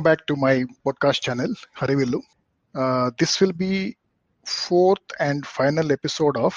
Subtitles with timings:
[0.00, 2.20] welcome back to my podcast channel, Harivillu.
[2.74, 3.96] Uh, this will be
[4.46, 6.54] fourth and final episode of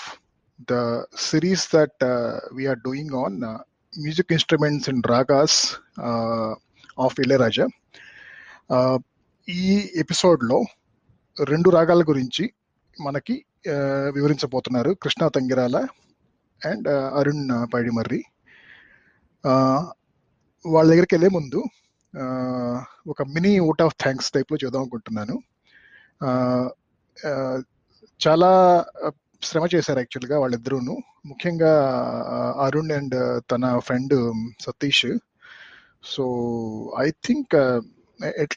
[0.68, 3.58] the series that uh, we are doing on uh,
[3.94, 6.54] music instruments and ragas uh,
[6.98, 7.68] of Ilayaraja.
[8.70, 8.98] Uh,
[9.48, 9.64] ఈ
[9.96, 10.58] ఎపిసోడ్లో
[11.38, 12.44] రెండు రాగాల గురించి
[13.02, 13.76] మనకి ఆ,
[14.10, 15.78] వివరించబోతున్నారు Krishna Tangirala
[16.62, 18.22] and Arun Paidimarri
[19.44, 19.54] ఆ,
[20.66, 21.83] వాళ్ళ దగ్గరికి వెళ్ళే ముందు ఆ,
[23.12, 25.36] ఒక మినీ ఓట్ ఆఫ్ థ్యాంక్స్ టైప్లో చేద్దాం అనుకుంటున్నాను.
[28.20, 28.52] చాలా
[29.48, 30.96] శ్రమ చేశారు యాక్చువల్గా వాళ్ళిద్దరూను.
[31.30, 31.72] ముఖ్యంగా
[32.66, 33.18] అరుణ్ అండ్
[33.52, 34.16] తన friend
[34.66, 35.08] Satish.
[36.14, 36.24] So
[37.06, 37.56] I think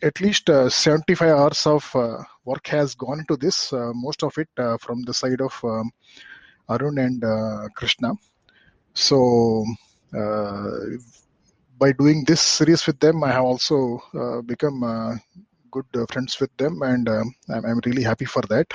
[0.08, 0.50] at least
[0.84, 1.88] seventy five hours of
[2.50, 3.62] work has gone to this
[4.04, 5.58] most of it from the side of
[6.74, 7.26] Arun and
[7.80, 8.04] Krishna.
[8.96, 9.18] So
[11.78, 15.14] by doing this series with them i have also uh, become uh,
[15.70, 18.68] good uh, friends with them and um, I'm, I'm really happy for that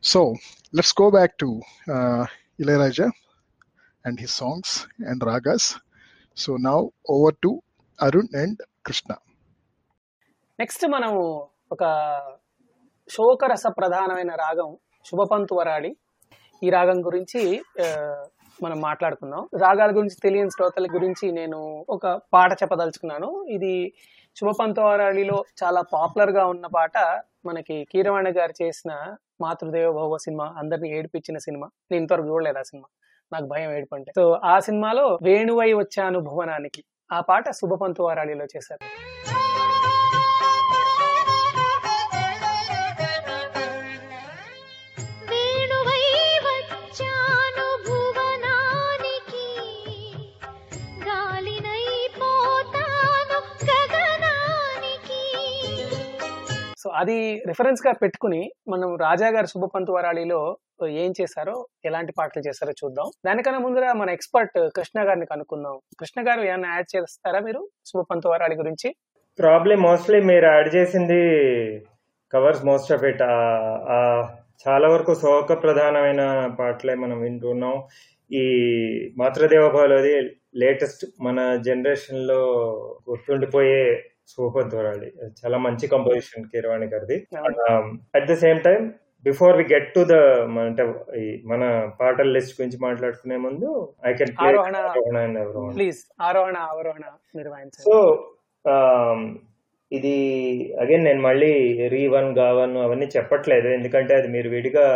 [0.00, 0.34] so
[0.72, 1.48] let's go back to
[1.94, 2.26] uh,
[2.60, 3.10] Ilayaraja
[4.04, 5.78] and his songs and ragas
[6.34, 7.52] so now over to
[7.98, 9.16] arun and krishna
[10.58, 11.22] next మనము
[11.74, 11.84] ఒక
[13.08, 14.70] శోకరస ప్రధానమైన రాగం
[15.08, 15.90] శుభపంతు వరాడి
[16.62, 17.42] ఈ రాగం గురించి
[18.62, 19.48] మనం మాట్లాడుకుందాం.
[19.62, 23.46] రాగాల గురించి తెలియని శ్రోతల గురించి నేను ఒక పాట చెప్పదలుచుకున్నాను.
[23.48, 23.92] ఇది
[24.36, 27.22] శుభపంతవారాళిలో చాలా పాపులర్గా ఉన్న పాట.
[27.46, 31.68] మనకి కీరవాణి గారు చేసిన మాతృదేవ భవ సినిమా అందరిని ఏడిపించిన సినిమా.
[31.90, 32.88] నేను ఇంతవరకు చూడలేదు ఆ సినిమా.
[33.32, 34.12] నాకు భయం ఏడుపంటే.
[34.16, 36.84] సో ఆ సినిమాలో వేణువై వచ్చాను భువనానికి.
[37.12, 39.06] ఆ పాట శుభపంతవారాళిలో చేశారు.
[56.86, 60.58] సో అది రిఫరెన్స్గా పెట్టుకుని మనం రాజా గారి శుభపంతు వరాళిలో
[60.88, 63.10] ఏం చేశారో ఎలాంటి పాటలు చేశారో చూద్దాం.
[63.26, 65.80] దానికన్నా ముందర మన ఎక్స్పర్ట్ కృష్ణ గారిని కనుక్కుందాం.
[66.00, 68.94] కృష్ణ గారు ఏమైనా యాడ్ చేస్తారా మీరు శుభపంతు వరాళి గురించి?
[69.38, 71.20] ప్రాబ్లమ్ మోస్ట్లీ మీరు యాడ్ చేసింది
[72.32, 73.22] కవర్స్ మోస్ట్ ఆఫ్ ఇట్
[74.68, 76.22] చాలా వరకు శోక ప్రధానమైన
[76.60, 77.84] పాటలే మనం వింటున్నాం.
[78.32, 78.44] ఈ
[79.18, 80.14] మాతృదేవభాలోది
[80.54, 82.40] లేటెస్ట్ మన జనరేషన్లో
[83.10, 84.68] గుర్తుండిపోయే సూపర్
[85.40, 87.18] చాలా మంచి కంపోజిషన్ కీరవాణి గారిది.
[88.16, 88.80] At the same time
[89.24, 90.14] before we get to the
[90.66, 90.82] అంటే
[91.52, 91.62] మన
[92.00, 93.68] పాటల లిస్ట్ గురించి మాట్లాడుకునే ముందు
[94.06, 94.76] ఐ కెన్ ఆరోహణ.
[95.76, 97.04] ప్లీజ్ ఆరోహణ అవరోహణ
[97.36, 97.96] మీరు వాయించండి సో
[99.92, 100.14] ఇది
[100.82, 101.52] అగైన్ నేను మళ్ళీ
[101.94, 103.68] రీ వన్ గావన్ అవన్నీ చెప్పట్లేదు.
[103.68, 104.86] ఎందుకంటే అది మీరు విడిగా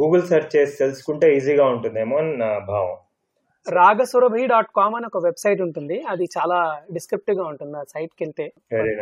[0.00, 2.96] గూగుల్ సెర్చ్ చేసి తెలుసుకుంటే ఈజీగా ఉంటుందేమో అని నా భావం.
[3.78, 5.96] రాగసురభి డాట్ కామ్ అని ఒక వెబ్సైట్ ఉంటుంది.
[6.12, 6.58] అది చాలా
[6.96, 7.76] డిస్క్రిప్టివ్గా ఉంటుంది.
[7.78, 8.46] ఆ సైట్కి వెళ్తే.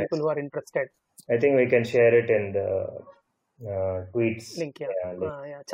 [0.01, 0.91] People who are interested
[1.35, 2.63] I think we can share it in the
[4.13, 4.79] tweets link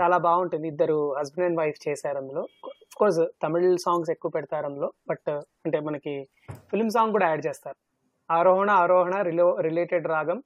[0.01, 0.67] చాలా బాగుంటుంది.
[0.69, 2.43] ఇద్దరు హస్బెండ్ అండ్ వైఫ్ చేశారు అందులో.
[2.99, 4.91] కోర్స్ తమిళ్ సాంగ్స్ ఎక్కువ పెడతారు అందులో.
[5.11, 5.31] బట్
[5.67, 6.15] అంటే మనకి
[6.73, 7.79] ఫిల్మ్ సాంగ్ కూడా యాడ్ చేస్తారు.
[8.31, 10.39] ఆరోహణ ఆరోహణ రిలో రిలేటెడ్ రాగం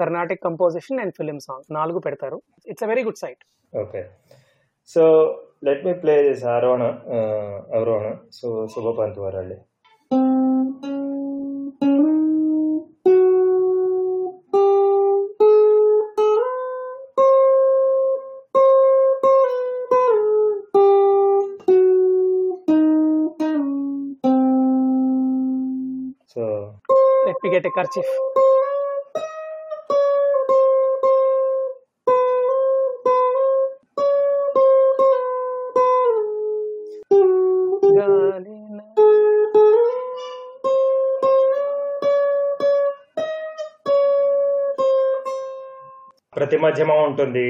[0.00, 2.38] Carnatic composition and film song నాలుగు పెడతారు.
[2.66, 3.42] It's a very good site
[3.72, 4.02] okay
[4.90, 5.02] so
[5.62, 6.84] let me play this ఆరోహణ
[7.74, 8.48] అవరోహణ so
[9.18, 9.58] Shubhapantuvarali
[26.32, 26.42] so
[27.26, 28.12] let me get a kerchief
[46.46, 47.46] ప్రతి మధ్యమం ఉంటుంది.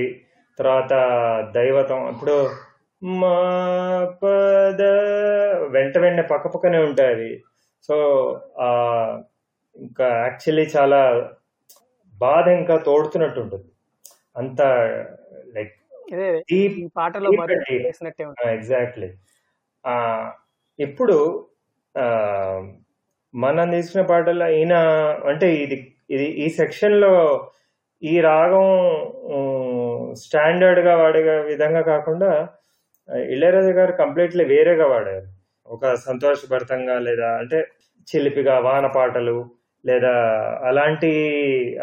[0.59, 0.93] తర్వాత
[1.55, 2.35] దైవతం ఇప్పుడు
[3.03, 3.33] మా
[4.21, 4.83] పద
[5.75, 7.29] వెంట వెంట పక్క పక్కనే ఉంటాయి అవి
[7.89, 7.97] సో
[9.77, 11.01] ఇంకా యాక్చువల్లీ చాలా
[12.15, 13.69] బాధ ఇంకా తోడుతున్నట్టు ఉంటుంది.
[14.37, 14.61] అంత
[15.55, 15.75] లైక్
[16.97, 17.31] పాటలో
[18.55, 19.11] ఎగ్జాక్ట్లీ
[20.79, 21.19] ఇప్పుడు
[21.95, 22.07] ఆ,
[23.35, 24.75] మనం తీసుకున్న పాటల్లో ఈయన
[25.31, 25.77] అంటే ఇది
[26.11, 27.13] ఇది ఈ సెక్షన్లో
[28.03, 28.67] ఈ రాగం
[30.25, 31.21] స్టాండర్డ్గా వాడే
[31.51, 32.31] విధంగా కాకుండా
[33.35, 35.29] ఇళయరాజా గారు కంప్లీట్లీ వేరేగా వాడారు.
[35.69, 37.59] ఒక సంతోషభరితంగా లేదా అంటే
[38.09, 39.39] చిలిపిగా వాన పాటలు
[39.85, 40.13] లేదా
[40.69, 41.11] అలాంటి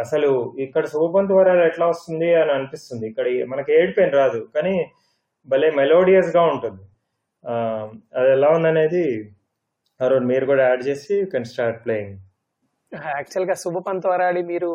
[0.04, 0.30] అసలు
[0.66, 3.06] ఇక్కడ శుభపంతు వరాలు ఎట్లా వస్తుంది అని అనిపిస్తుంది.
[3.12, 4.76] ఇక్కడ మనకి ఏడిపోయిన రాదు కానీ
[5.48, 6.84] భలే మెలోడియస్గా ఉంటుంది
[8.20, 9.06] అది ఎలా ఉందనేది
[10.00, 12.16] అరుణ్ మీరు కూడా యాడ్ చేసి యూ కెన్ స్టార్ట్ ప్లేయింగ్.
[12.94, 14.70] యాక్చువల్గా శుభపంత్ వరాడి మీరు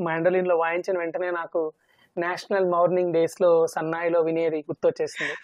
[0.00, 1.72] మాండలిన్లో వాయించిన వెంటనే నాకు
[2.16, 5.34] నేషనల్ మార్నింగ్ డేస్లో సన్నాయిలో వినేది గుర్తొచ్చేసింది.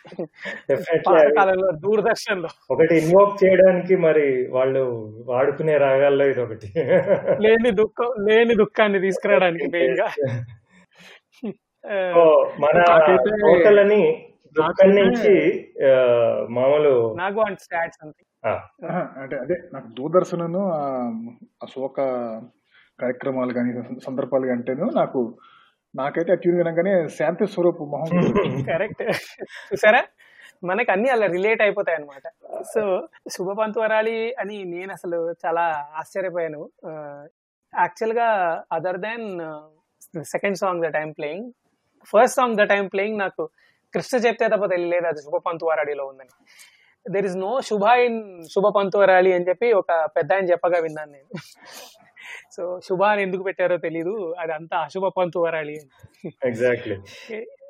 [1.09, 4.83] పాతకాలంలో దూరదర్శన్లో ఒకటి ఇన్వోక్ చేయడానికి మరి వాళ్ళు
[5.27, 6.71] వాడుకునే రాగాల్లో ఇది ఒకటి
[7.43, 10.09] లేని దుఃఖం లేని దుఃఖాన్ని తీసుకురావడానికి మెయిన్గా.
[11.85, 12.25] ఆ, సో
[12.59, 12.77] మన
[14.57, 15.35] దుఃఖం నుంచి
[16.51, 18.23] మామూలు నాకు అంత స్టాట్స్ అంతే.
[19.21, 20.83] అంటే అదే నాకు దూరదర్శనను ఆ,
[21.63, 21.99] ఆ శోక
[22.99, 23.71] కార్యక్రమాలు కానీ
[24.01, 25.21] సందర్భాలు అంటేను నాకు
[25.95, 28.09] నాకైతే ఆ ట్యూన్ వినగానే శాంతి స్వరూప్ మొహం.
[28.71, 29.03] కరెక్ట్.
[29.71, 30.01] చూసారా?
[30.63, 32.27] మనకి అన్ని అలా రిలేట్ అయిపోతాయి అనమాట
[32.73, 32.83] సో
[33.31, 35.65] శుభపంత్ వరాళి అని నేను అసలు చాలా
[36.01, 36.63] ఆశ్చర్యపోయాను.
[37.73, 38.29] యాక్చువల్గా
[38.73, 39.27] other than
[40.31, 41.47] second song that I'm playing
[42.13, 43.45] first song that I'm playing నాకు
[43.95, 46.33] కృష్ణ చెప్తే తప్ప తెలియలేదు అది శుభపంత్ వరాడిలో ఉందని.
[47.11, 48.45] There is no Shubha in
[48.97, 51.29] Shubhapantuvarali అని చెప్పి ఒక పెద్ద ఆయన చెప్పగా విన్నాను నేను.
[52.53, 54.35] సో శుభ అని ఎందుకు పెట్టారో తెలీదు.
[54.39, 55.77] అది అంతా అశుభ పంతు అని.
[56.45, 56.97] ఎగ్జాక్ట్లీ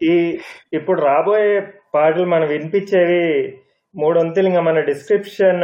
[0.02, 0.40] ఈ
[0.72, 3.58] ఇప్పుడు రాబోయే పాటలు మనం వినిపించేవి
[3.96, 5.62] మూడు వంతులు ఇంకా మన డిస్క్రిప్షన్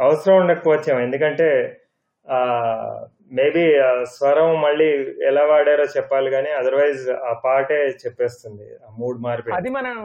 [0.00, 1.00] అవసరం ఉండకపోవచ్చాము.
[1.00, 1.80] ఎందుకంటే
[2.30, 2.38] ఆ
[3.30, 3.62] మేబీ
[4.14, 4.88] స్వరం మళ్ళీ
[5.28, 9.96] ఎలా వాడారో చెప్పాలి కానీ అదర్వైజ్ ఆ పాటే చెప్పేస్తుంది ఆ మూడ్ మారిపోయి అది మనం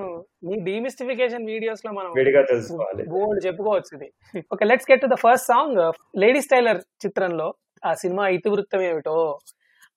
[0.48, 3.04] మీ డీమిస్టిఫికేషన్ వీడియోస్లో మనం విడిగా తెలుసుకోవాలి.
[3.14, 4.10] బోల్డ్ చెప్పుకోవచ్చు ఇది.
[4.54, 5.80] Okay let's get to the first song
[6.24, 7.48] lady స్టైలర్ చిత్రంలో
[7.90, 9.16] ఆ సినిమా ఇతివృత్తం ఏమిటో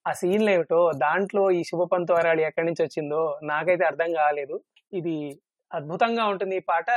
[0.09, 3.23] ఆ సీన్లు ఏమిటో దాంట్లో ఈ శుభపంతు వరాళి ఎక్కడి నుంచి వచ్చిందో
[3.53, 4.57] నాకైతే అర్థం కాలేదు.
[4.93, 5.17] ఇది
[5.71, 6.89] అద్భుతంగా ఉంటుంది ఈ పాట.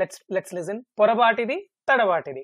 [0.00, 1.56] లెట్స్ లెట్స్ లిజన్ పొరపాటిది
[1.88, 2.42] తడబాటిది.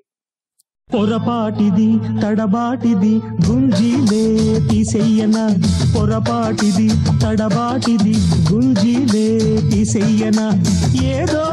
[0.90, 1.88] పొరపాటిది
[2.22, 3.12] తడబాటిది
[3.46, 4.22] గుంజీలే
[4.68, 5.38] తీసెయ్యన
[5.94, 6.88] పొరపాటిది
[7.22, 8.14] తడబాటిది
[8.50, 9.26] గుంజీలే
[9.70, 10.40] తీసెయ్యన
[11.12, 11.44] ఏదో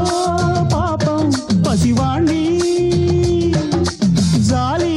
[0.73, 1.23] పాపం
[1.67, 2.43] పసివాణ్ణి
[4.49, 4.95] జాలి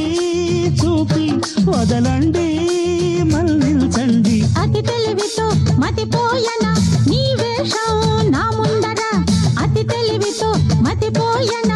[0.81, 1.27] చూపి
[1.69, 2.49] వదలండి
[3.33, 5.47] మళ్ళించండి అతి తెలివితో
[5.83, 6.65] మతిపోయన
[7.09, 7.95] నీ వేషం
[8.33, 9.01] నా ముందర.
[9.63, 10.49] అతి తెలివితో
[10.85, 11.71] మతిపోయన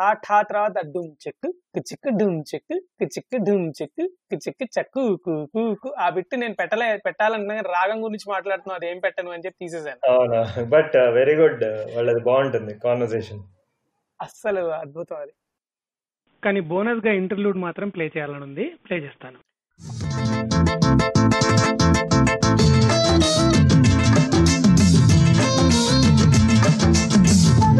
[0.00, 1.46] ఠా ఠా తర్వాత డుమ్ చెక్
[1.88, 2.72] చిక్కు డుమ్ చెక్
[3.14, 4.02] చిక్కు డుమ్ చెక్
[4.44, 5.88] చిక్కు చక్కు కు కు కు.
[5.98, 10.00] ఆ బిట్టు నేను పెట్టలే పెట్టాలన్నా రాగం గురించి మాట్లాడుతున్నాను అది ఏం పెట్టను అని చెప్పి తీసేసాను.
[10.12, 10.40] అవునా?
[10.74, 11.64] బట్ వెరీ గుడ్
[11.96, 13.42] వాళ్ళది బాగుంటుంది కాన్వర్సేషన్
[14.20, 15.34] అస్సలు అద్భుతం అది.
[16.42, 18.66] కానీ బోనస్గా ఇంటర్లూడ్ మాత్రం ప్లే చేయాలని ఉంది.
[18.86, 19.38] ప్లే చేస్తాను.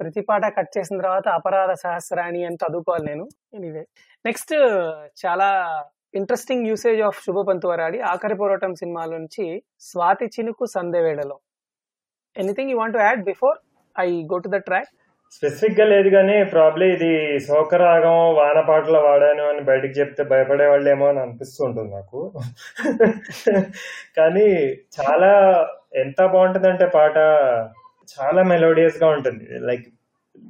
[0.00, 3.24] ప్రతి పాట కట్ చేసిన తర్వాత అపరాధ సహస్రాణి అని చదువుకోవాలి నేను.
[3.54, 3.84] ఎనీవే
[4.24, 4.54] నెక్స్ట్
[5.22, 5.48] చాలా
[6.14, 7.18] interesting usage of
[7.68, 9.44] Shubhapantuvarali Aakhari Poratam సినిమాల నుంచి
[9.80, 11.36] స్వాతి చినుకు సందేవేళలో
[12.36, 13.58] anything you want add before
[13.96, 14.90] I go to the track
[15.32, 21.20] స్పెసిఫిక్గా లేదు కానీ ప్రాబ్లీ ఇది శోకరాగం వాన పాటలు వాడాను అని బయటకు చెప్తే భయపడే వాళ్ళేమో అని
[21.20, 22.18] అనిపిస్తూ ఉంటుంది నాకు.
[24.18, 24.46] కానీ
[24.98, 25.30] చాలా
[25.94, 27.16] ఎంత బాగుంటుందంటే పాట
[28.14, 29.44] చాలా మెలోడియస్గా ఉంటుంది.
[29.60, 29.86] లైక్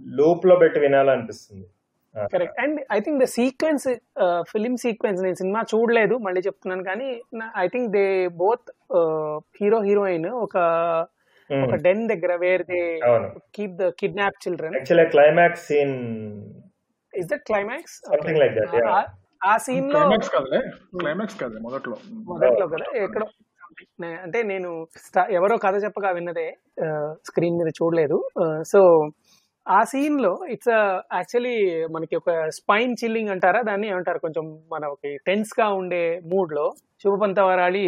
[0.09, 1.67] లూప్లో పెట్టి వినాలనిపిస్తుంది.
[2.33, 3.87] Correct and I think the sequence
[4.50, 7.09] film sequence నేను సినిమా చూడలేదు మళ్ళీ చెప్తున్నాను కానీ
[7.57, 8.05] I think they
[8.37, 8.69] both
[9.61, 10.57] hero heroine ఒక
[11.50, 11.61] Hmm.
[11.65, 12.81] ఒక డెన్ దగ్గర where they
[13.55, 15.95] keep the kidnap children actually climax scene
[17.12, 18.75] is that climax something like that
[19.47, 20.31] ఆ సీన్లో క్లైమాక్స్
[20.99, 21.97] క్లైమాక్స్ కాదు మొదట్లో.
[22.25, 23.48] మొదట్లో కదా ఎక్కడో నే-
[24.25, 24.70] అంటే నేను
[25.30, 26.48] ఎవరో కథ చెప్పగా విన్నదే
[27.28, 28.18] స్క్రీన్ మీద చూడలేదు.
[28.72, 28.80] సో
[29.66, 30.70] ఆ సీన్లో ఇట్స్
[31.14, 31.56] యాక్చువల్లీ
[31.94, 33.60] మనకి ఒక స్పైన్ చిల్లింగ్ అంటారా?
[33.62, 34.18] దాన్ని ఏమంటారు?
[34.18, 36.66] కొంచెం మనకి టెన్స్గా ఉండే మూడ్లో
[37.02, 37.84] శుభపంత వరాళి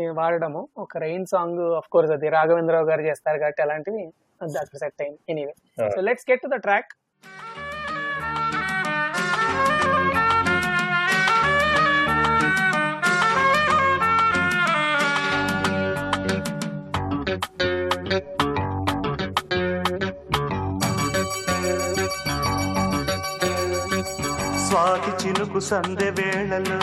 [0.00, 0.60] ఏ, వాడడము.
[0.78, 4.02] ఒక రెయిన్ సాంగ్ ఆఫ్ కోర్స్ అది రాఘవేంద్రరావు గారు చేస్తారు కాబట్టి అలాంటివి
[4.54, 5.18] దట్ సెట్ అయింది.
[5.28, 5.54] Anyway.
[5.94, 6.92] So let's get to the track
[25.50, 26.78] చినుకు సందె వేళలో.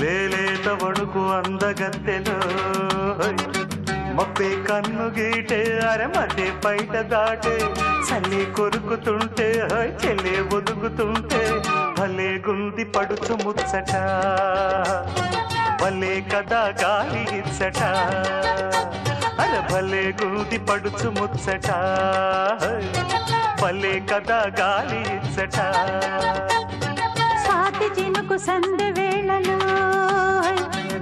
[0.00, 2.38] లేలేత వణుకు అందగత్తెలో.
[4.12, 7.74] మప్పే కన్ను గీటే అరమటే బయట దాటే.
[8.08, 11.62] చల్లి కొరుకుతుంటే హోయ్ చెల్లే ఒదుగుతుంటే.
[11.98, 13.92] భలే గుంది పడుచు ముచ్చట.
[15.82, 17.82] భలే కదా గాలి ఇచ్చట.
[19.40, 21.70] అర భలే గుంది పడుచు ముచ్చట.
[23.62, 25.58] భలే కదా గాలి ఇచ్చట.
[27.82, 29.56] పాటి చినుకు సందె వేళలో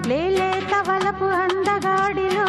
[0.09, 2.47] లేలే తవలపు అందగాడిలో.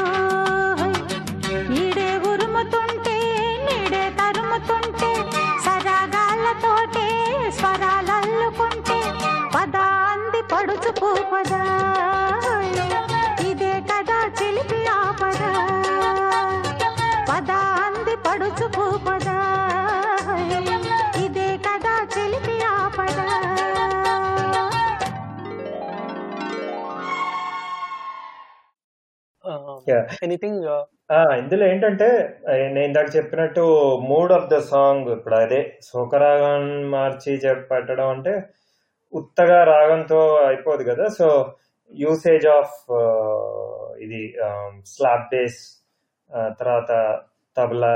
[30.23, 30.65] ఎనీథింగ్
[31.11, 32.07] ఆ, ఇందులో ఏంటంటే
[32.47, 33.63] నేను ఇందాక చెప్పినట్టు
[34.01, 37.33] మూడ్ ఆఫ్ ద సాంగ్ ఇప్పుడు అదే శోకరాగం మార్చి
[37.71, 38.33] పెట్టడం అంటే
[39.13, 41.07] ఉత్తగా రాగంతో అయిపోదు కదా.
[41.09, 41.27] సో
[41.91, 42.75] యూసేజ్ ఆఫ్
[43.99, 44.21] ఇది
[44.85, 45.59] స్లాబ్ బేస్
[46.31, 46.91] తర్వాత
[47.57, 47.95] తబలా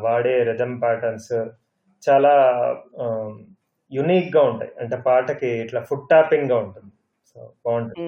[0.00, 1.34] వాడే రిథమ్ ప్యాటర్న్స్
[2.02, 2.32] చాలా
[3.92, 4.72] యునిక్గా ఉంటాయి.
[4.80, 6.92] అంటే పాటకి ఇట్లా ఫుడ్ టాపింగ్గా ఉంటుంది.
[7.30, 8.00] సో బాగుంటుంది.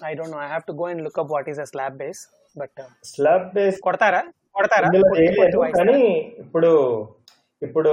[0.00, 2.20] I don't know I have to go and look up what is a slab bass
[2.56, 2.80] but
[3.10, 4.22] slab bass కొడతారా
[4.56, 4.88] కొడతారా?
[5.78, 6.00] కానీ
[6.44, 6.70] ఇప్పుడు
[7.62, 7.90] ఇప్పుడు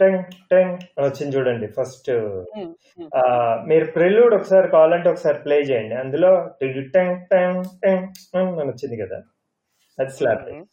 [0.00, 2.10] టెంగ్ టెంగ్ అని వచ్చింది చూడండి ఫస్ట్
[2.50, 3.08] Hmm, hmm.
[3.70, 7.16] మీరు ప్రిల్యూడ్ ఒకసారి కావాలంటే ఒకసారి ప్లే చేయండి అందులో టిగ్ టెంగ్
[7.82, 8.06] టెంగ్
[8.60, 9.18] అని వచ్చింది కదా
[9.98, 10.64] అది స్లాబ్ Hmm.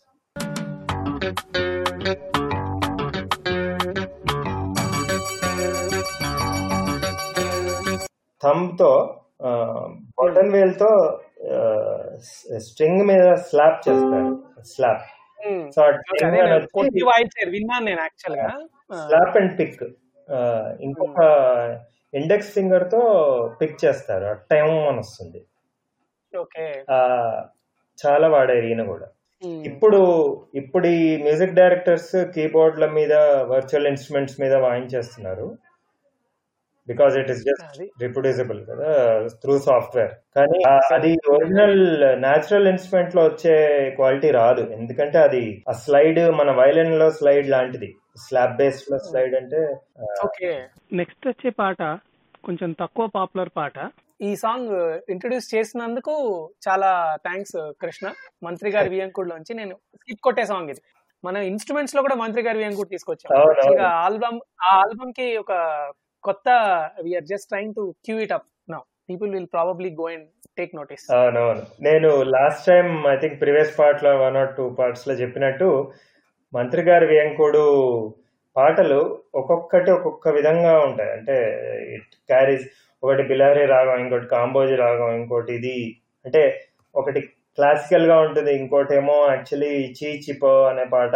[10.19, 11.19] బటన్ వేల్తో
[12.57, 14.43] స్ట్రింగ్ మీద స్లాప్ చేస్తారు.
[14.62, 15.01] Slap
[15.48, 15.69] Hmm.
[15.69, 15.81] సో
[17.50, 18.50] విన్నాను నేను యాక్చువల్గా.
[19.07, 19.83] స్లాప్ అండ్ పిక్
[20.81, 21.21] ఇంకొక
[22.13, 23.01] ఇండెక్స్ ఫింగర్తో
[23.62, 24.36] పిక్ చేస్తారు.
[24.51, 25.45] టైం అని వస్తుంది.
[28.05, 29.07] చాలా వాడారు ఈయన కూడా.
[29.45, 30.01] ఇప్పుడు
[30.55, 35.57] ఇప్పుడు ఈ మ్యూజిక్ డైరెక్టర్స్ కీబోర్డ్ల మీద వర్చువల్ ఇన్స్ట్రుమెంట్స్ మీద వాయించేస్తున్నారు.
[36.91, 37.88] బికాస్ ఇట్ ఇస్ జస్ట్ అది.
[38.03, 38.89] రిప్రొడ్యూసబుల్ కదా
[39.43, 40.60] త్రూ సాఫ్ట్వేర్ కానీ
[40.98, 41.79] అది ఒరిజినల్
[42.25, 43.55] న్యాచురల్ ఇన్స్ట్రుమెంట్లో వచ్చే
[43.98, 44.63] క్వాలిటీ రాదు.
[44.77, 47.89] ఎందుకంటే అది ఆ స్లైడ్ మన వైలిన్లో స్లైడ్ లాంటిది.
[48.25, 49.60] స్లాబ్ బేస్లో స్లైడ్ అంటే
[50.27, 50.51] ఓకే.
[51.00, 51.81] నెక్స్ట్ వచ్చే పాట
[52.48, 53.77] కొంచెం తక్కువ పాపులర్ పాట.
[54.27, 54.71] ఈ సాంగ్
[55.13, 56.13] ఇంట్రొడ్యూస్ చేసినందుకు
[56.65, 56.89] చాలా
[57.27, 58.07] థ్యాంక్స్ కృష్ణ
[58.43, 60.81] మంత్రి గారి వియంకుడు నుంచి నేను స్కిప్ కొట్టే సాంగ్ ఇది.
[61.24, 63.31] మన ఇన్స్ట్రుమెంట్స్లో కూడా మంత్రి గారి వియంకుడు తీసుకొచ్చాం.
[64.05, 65.51] ఆల్బమ్ ఆ ఆల్బమ్కి ఒక
[66.24, 66.50] కొత్త
[67.06, 70.28] we're just trying to cue it up now people will probably go and
[70.60, 71.63] take notice అవునవును.
[71.82, 75.70] నేను last time I think previous పార్ట్లో వన్ ఆర్ టూ పార్ట్స్లో చెప్పినట్టు
[76.54, 77.66] మంత్రి గారి వేంకుడు
[78.56, 79.01] పాటలు
[79.36, 81.12] ఒక్కొక్కటి ఒక్కొక్క విధంగా ఉంటాయి.
[81.12, 81.36] అంటే
[81.96, 82.66] ఇట్ క్యారీస్
[83.04, 85.78] ఒకటి బిలారీ రాగం ఇంకోటి కాంబోజీ రాగం ఇంకోటి ఇది.
[86.25, 86.42] అంటే
[86.96, 87.22] ఒకటి
[87.58, 91.16] క్లాసికల్గా ఉంటుంది ఇంకోటి ఏమో యాక్చువల్లీ చీ చిపో అనే పాట.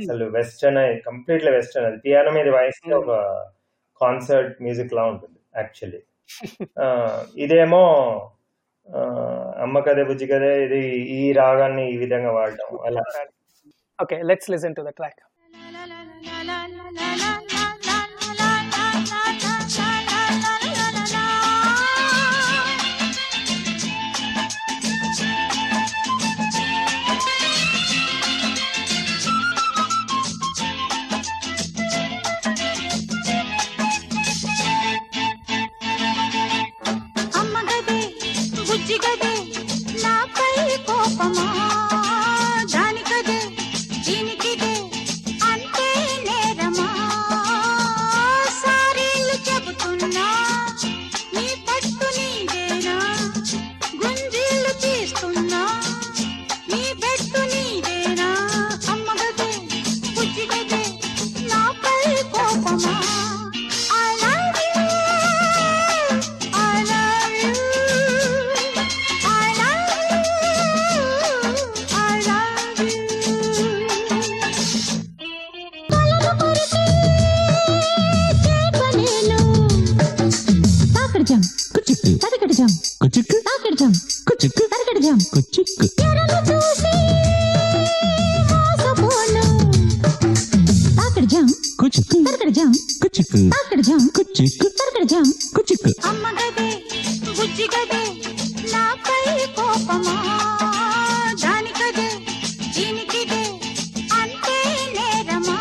[0.00, 3.12] అసలు వెస్టర్న్ కంప్లీట్లీ వెస్టర్న్ అది పియానో మీద వాయిస్తే ఒక
[4.00, 6.00] కాన్సర్ట్ మ్యూజిక్ లా ఉంటుంది యాక్చువల్లీ
[7.44, 7.82] ఇదేమో
[9.64, 10.80] అమ్మ కదే బుజ్జి కదే ఇది
[11.14, 13.02] ఈ రాగాన్ని ఈ విధంగా వాడడం అలా.
[13.98, 15.22] Okay let's listen to the track
[93.86, 95.26] కుచిక్కు తాకడజాం కుచిక్కు తరకడజాం
[95.56, 96.68] కుచిక్కు అమ్మ గదే
[97.36, 98.00] బుజ్జి గదే
[98.72, 99.20] నాపై
[99.56, 100.14] కోపమా?
[101.42, 102.06] దానికదే
[102.74, 103.42] దీనికిదే
[104.18, 104.56] అంతే
[104.96, 105.56] నేరమా?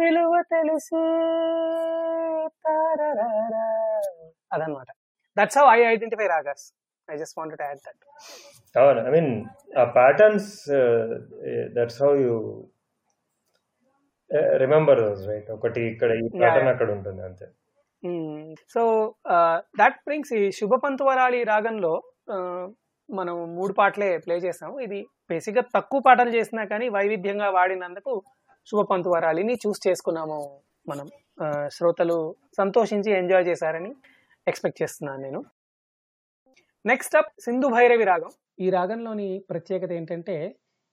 [0.00, 1.02] విలువ తెలిసి.
[4.50, 4.88] అదనమాట
[5.36, 6.64] that's how I identify ragas
[7.08, 8.02] I just want to add that
[8.74, 9.00] అవును.
[9.06, 9.32] ఐ మీన్
[9.76, 10.50] ఆ patterns
[11.76, 12.34] that's how you
[14.62, 16.70] remember right ఒకటి ఇక్కడ ఈ ప్యాటర్న్.
[16.72, 17.46] అక్కడ ఉంటుంది అంతే.
[18.74, 18.82] సో
[19.80, 21.94] దట్ బ్రింగ్స్ ఈ శుభపంతు వరాళి రాగంలో
[22.34, 22.64] uh,
[23.08, 24.76] మనం మూడు పాటలే ప్లే చేసాము.
[24.86, 24.98] ఇది
[25.30, 28.12] బేసిక్గా తక్కువ పాటలు చేసినా కానీ వైవిధ్యంగా వాడినందుకు
[28.66, 30.38] శుభపంతు వరాళిని చూస్ చేసుకున్నాము
[30.86, 31.06] మనం.
[31.44, 32.18] Uh, శ్రోతలు
[32.56, 33.92] సంతోషించి ఎంజాయ్ చేశారని
[34.46, 35.40] ఎక్స్పెక్ట్ చేస్తున్నాను నేను.
[36.84, 38.30] నెక్స్ట్ అప్ సింధు భైరవి రాగం.
[38.58, 40.36] ఈ రాగంలోని ప్రత్యేకత ఏంటంటే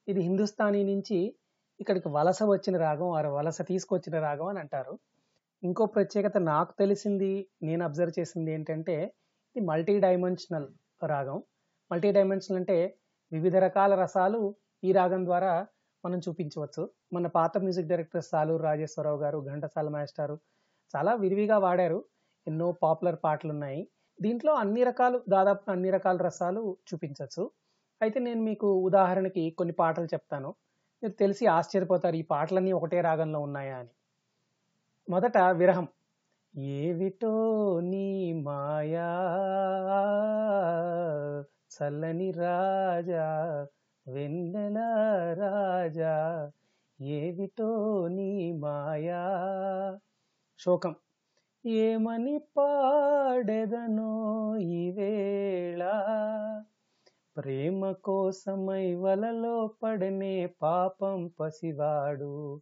[0.08, 1.20] ఇది హిందుస్థానీ నుంచి
[1.79, 4.93] ఇక్కడికి వలస వచ్చిన రాగం వారు వలస తీసుకొచ్చిన రాగం అని అంటారు.
[5.63, 7.29] ఇంకో ప్రత్యేకత నాకు తెలిసింది
[7.63, 8.96] నేను అబ్జర్వ్ చేసింది ఏంటంటే
[9.55, 10.67] ఇది మల్టీ డైమెన్షనల్
[11.03, 11.38] రాగం.
[11.91, 12.77] మల్టీ డైమెన్షనల్ అంటే
[13.31, 14.41] వివిధ రకాల రసాలు
[14.84, 15.53] ఈ రాగం ద్వారా
[16.03, 16.84] మనం చూపించవచ్చు.
[17.13, 20.36] మన పాత మ్యూజిక్ డైరెక్టర్ సాలూరు రాజేశ్వరరావు గారు ఘంటసాల మాస్టారు
[20.93, 22.00] చాలా విరివిగా వాడారు.
[22.48, 23.81] ఎన్నో పాపులర్ పాటలు ఉన్నాయి.
[24.19, 27.43] దీంట్లో అన్ని రకాలు దాదాపు అన్ని రకాల రసాలు చూపించవచ్చు.
[28.01, 30.50] అయితే నేను మీకు ఉదాహరణకి కొన్ని పాటలు చెప్తాను.
[31.04, 33.89] మీరు తెలిసి ఆశ్చర్యపోతారు ఈ పాటలన్నీ ఒకటే రాగంలో ఉన్నాయా అని.
[35.10, 35.88] మొదట విరహం.
[36.58, 39.10] ఏవిటో నీ మాయా
[41.75, 43.68] చల్లని రాజా
[44.07, 44.77] వెన్నెల
[45.40, 46.51] రాజా
[47.01, 49.24] ఏవిటో నీ మాయా.
[50.60, 50.96] శోకం.
[51.66, 55.83] ఏమని పాడెదనో ఈవేళ
[57.37, 62.61] ప్రేమ కోసమై వలలో పడనే పాపం పసివాడు.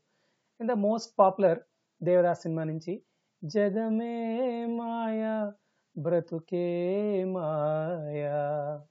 [0.62, 1.60] In the most popular
[2.04, 3.02] Devdas cinema నుంచి
[3.44, 5.54] జగమే మాయా
[5.98, 6.68] బ్రతుకే
[7.26, 8.82] మాయా.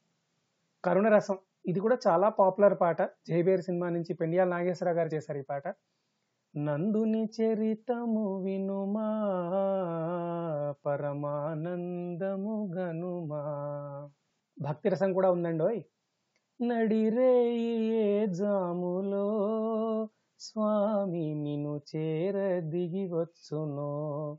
[0.85, 3.03] కరుణరసం ఇది కూడా చాలా పాపులర్ పాట.
[3.03, 5.69] జయబేర్ సినిమా నుంచి పెండియాల నాగేశ్వరరావు గారు చేశారు ఈ పాట.
[6.57, 9.09] నందుని చరితము వినుమా
[10.87, 13.43] పరమానందము గనుమా.
[14.61, 15.83] భక్తి రసం కూడా ఉందండి ఓయ్.
[16.63, 19.29] నడిరే ఏ జాములో
[20.39, 24.39] స్వామి నిన్ను చేర దిగి వచ్చును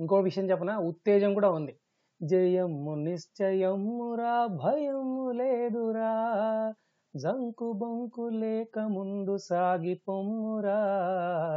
[0.00, 0.78] ఇంకో విషయం చెప్పనా?
[0.78, 1.78] ఉత్తేజం కూడా ఉంది.
[2.22, 6.74] జయము నిశ్చయమురా భయము లేదురా.
[7.16, 10.78] జంకు బొంకు లేక ముందు సాగి పొమ్మురా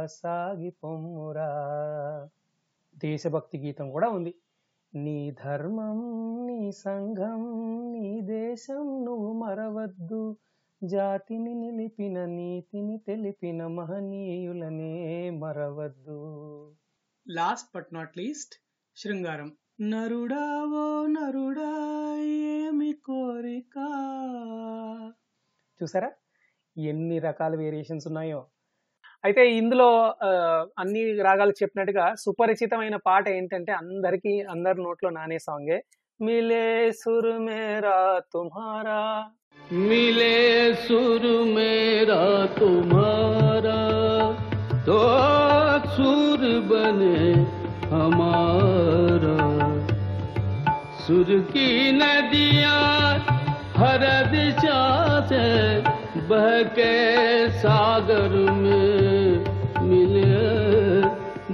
[0.06, 1.50] సాగి పొమ్మురా.
[2.98, 4.34] దేశభక్తి గీతం కూడా ఉంది.
[4.94, 5.98] నీ ధర్మం
[6.46, 7.42] నీ సంఘం
[8.02, 10.22] నీ దేశం నువ్వు మరవద్దు.
[10.82, 14.94] జాతిని నిలిపిన నీతిని తెలిపిన మహనీయులనే
[15.42, 16.20] మరవద్దు.
[17.26, 18.54] లాస్ట్ బట్ నాట్ లీస్ట్
[18.96, 19.50] శృంగారం.
[19.90, 20.46] నరుడా
[20.80, 21.70] ఓ నరుడా
[22.48, 23.76] ఏమి కోరిక?
[25.80, 26.10] చూసారా?
[26.76, 28.40] ఎన్ని రకాల వేరియేషన్స్ ఉన్నాయో.
[29.24, 29.88] అయితే ఇందులో
[30.78, 35.78] అన్ని రాగాలు చెప్పినట్టుగా సుపరిచితమైన పాట ఏంటంటే అందరికి అందరి నోట్లో నానే సాంగే
[36.22, 39.30] मिले सुर मेरा तुम्हारा।
[39.72, 43.80] मिले सुर मेरा तुम्हारा।
[44.82, 44.98] तो
[45.90, 47.32] सुर बने
[47.96, 49.42] हमारा।
[51.06, 52.78] सुर की नदिया
[53.76, 55.80] हर दिशा से
[56.20, 59.44] बहके सागर में
[59.88, 60.42] मिले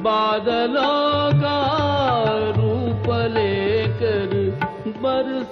[0.01, 1.79] बादलों का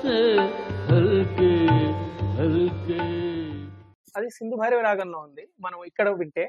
[0.05, 0.17] बरसे
[0.89, 1.51] हल्के
[2.39, 2.99] हल्के
[4.15, 6.43] అది సింధు భైరవి రాగంలో ఉంది మనం ఇక్కడ వింటే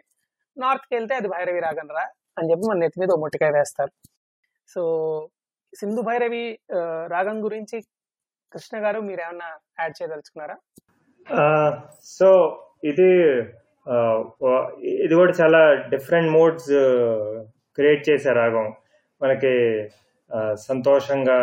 [0.57, 2.03] నార్త్కి వెళ్తే అది భైరవి రాగం రా
[2.39, 3.93] అని చెప్పి మన నెత్తి మీద ఓ మొట్టికాయ వేస్తారు
[4.69, 4.83] సో
[5.73, 6.43] సింధు భైరవి
[6.75, 6.81] ఆ,
[7.13, 7.79] రాగం గురించి
[8.53, 10.57] కృష్ణ గారు మీరు ఏమన్నా యాడ్ చేయదలుచుకున్నారా
[12.11, 12.29] సో
[12.85, 13.09] ఇది
[13.87, 13.95] ఆ,
[14.43, 14.67] వా-
[14.99, 15.61] ఇది కూడా చాలా
[15.93, 16.73] డిఫరెంట్ మూడ్స్
[17.79, 18.69] క్రియేట్ చేసే రాగం
[19.21, 19.55] మనకి
[20.31, 21.39] ఆ, సంతోషంగా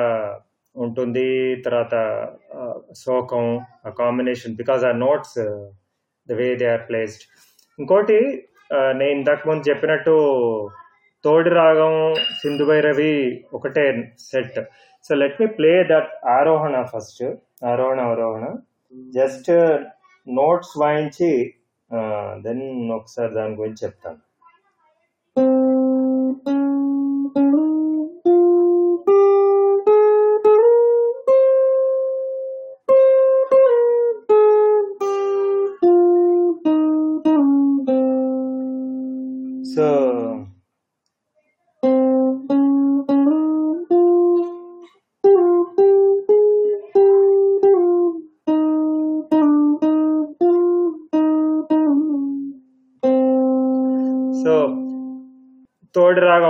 [0.76, 1.28] ఉంటుంది.
[1.66, 1.94] తర్వాత
[3.02, 3.44] శోకం
[3.86, 5.38] ఆ uh, కాంబినేషన్ బికాస్ ఆ notes
[6.28, 7.24] the way they are placed
[7.78, 8.18] ఇంకోటి
[8.98, 10.14] నేను ఇంతకుముందు చెప్పినట్టు
[11.24, 11.94] తోడి రాగం
[12.40, 13.12] సింధు భైరవి
[13.56, 13.84] ఒకటే
[14.30, 14.58] set
[15.04, 17.22] so let me play that ఆరోహణ ఫస్ట్
[17.72, 18.46] ఆరోహణ అవరోహణ
[19.18, 19.50] జస్ట్
[20.26, 21.30] నోట్స్ వాయించి
[22.44, 22.64] దెన్
[22.98, 24.20] ఒకసారి దాని గురించి చెప్తాను.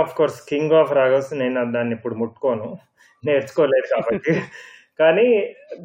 [0.05, 2.69] Of course king of ragas నేను దాన్ని ఇప్పుడు ముట్టుకోను.
[3.23, 4.33] నేర్చుకోలేదు కాబట్టి.
[4.99, 5.27] కానీ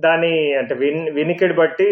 [0.02, 1.88] దాని అంటే విన్ వినికిడి బట్టి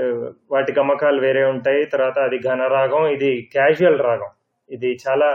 [0.00, 0.20] uh,
[0.52, 1.80] వాటి గమకాలు వేరే ఉంటాయి.
[1.94, 4.30] తర్వాత అది ఘన రాగం ఇది క్యాజువల్ రాగం.
[4.70, 5.28] ఇది చాలా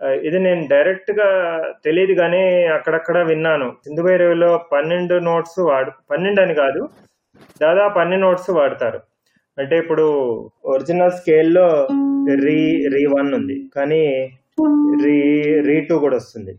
[0.00, 1.28] uh, ఇది నేను డైరెక్ట్గా
[1.86, 2.42] తెలియదు కానీ
[2.76, 3.68] అక్కడక్కడ విన్నాను.
[3.86, 6.82] సింధు భైరవిలో పన్నెండు నోట్స్ వాడు పన్నెండు అని కాదు
[7.64, 9.00] దాదాపు అన్ని నోట్స్ వాడతారు.
[9.58, 10.06] అంటే ఇప్పుడు
[10.74, 11.68] ఒరిజినల్ స్కేల్లో
[12.46, 12.60] రీ
[12.96, 13.58] రీ వన్ ఉంది.
[13.76, 14.02] కానీ
[15.02, 15.16] రీ
[15.66, 16.52] రీ టూ కూడా వస్తుంది.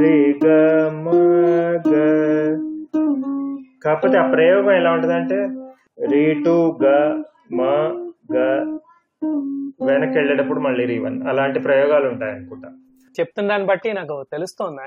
[0.00, 0.46] రీ గ
[0.96, 1.08] మ
[1.84, 1.92] గ
[3.84, 5.38] కాకపోతే ఆ ప్రయోగం ఎలా ఉంటదంటే
[6.12, 6.94] రీ టూ గ
[7.52, 7.70] మ
[8.32, 8.46] గ
[9.80, 11.18] వెనక్కి వెళ్ళేటప్పుడు మళ్ళీ రీ వన్.
[11.30, 12.70] అలాంటి ప్రయోగాలు ఉంటాయి అనుకుంటా
[13.14, 14.82] చెప్తున్న దాన్ని బట్టి నాకు తెలుస్తోంది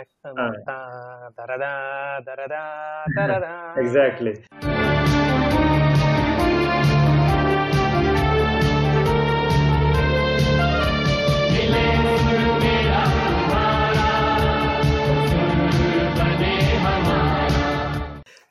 [3.77, 4.33] ఎగ్జాక్ట్లీ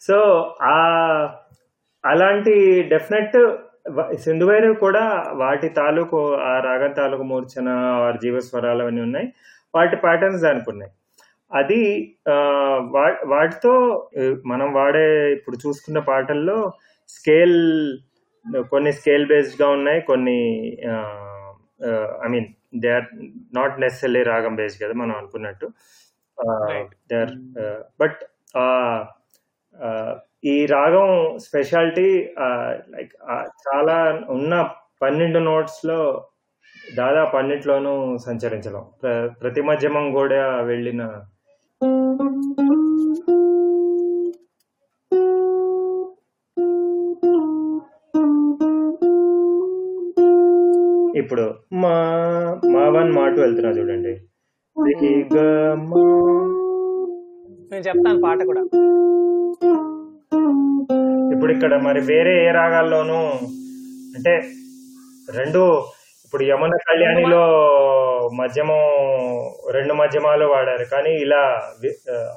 [0.06, 0.16] సో
[0.72, 0.76] ఆ
[2.04, 2.54] అలాంటి
[2.92, 3.36] డెఫినెట్
[4.24, 5.02] సింధు భైరవి కూడా
[5.42, 6.18] వాటి తాలూకు
[6.50, 7.68] ఆ రాగం తాలూకు మూర్ఛన
[8.06, 9.28] ఆర్ జీవస్వరాలు అవన్నీ ఉన్నాయి.
[9.74, 10.92] వాటి ప్యాటర్న్స్ దానికి ఉన్నాయి.
[11.52, 11.80] అది
[13.34, 13.74] వాటితో
[14.46, 16.58] మనం వాడే ఇప్పుడు చూసుకున్న పాటల్లో
[17.08, 17.58] స్కేల్
[18.72, 20.38] కొన్ని స్కేల్ బేస్డ్గా ఉన్నాయి కొన్ని
[22.24, 22.48] I mean
[22.82, 23.08] they are
[23.56, 25.66] not necessary రాగం బేస్డ్ కదా మనం అనుకున్నట్టు.
[27.10, 27.34] దే ఆర్
[28.00, 28.20] బట్
[30.44, 32.30] ఈ రాగం స్పెషాలిటీ
[32.96, 33.12] లైక్
[33.42, 34.68] చాలా ఉన్న
[35.02, 36.24] పన్నెండు నోట్స్లో
[36.96, 38.84] దాదాపు అన్నిట్లోనూ సంచరించడం.
[39.02, 41.22] ప్ర- ప్రతి మధ్యమం కూడా వెళ్ళిన
[51.16, 51.90] ఇప్పుడు మా
[52.64, 54.20] మా వన్ మా టూ వెళ్తున్నా చూడండి.
[57.70, 58.62] నేను చెప్తాను పాట కూడా.
[61.34, 63.18] ఇప్పుడు ఇక్కడ మరి వేరే ఏ రాగాల్లోనూ
[64.16, 64.34] అంటే
[65.38, 65.62] రెండు
[66.24, 67.42] ఇప్పుడు యమున కళ్యాణిలో
[68.40, 68.82] మధ్యమం
[69.76, 70.86] రెండు మధ్యమాలు వాడారు.
[70.94, 71.42] కానీ ఇలా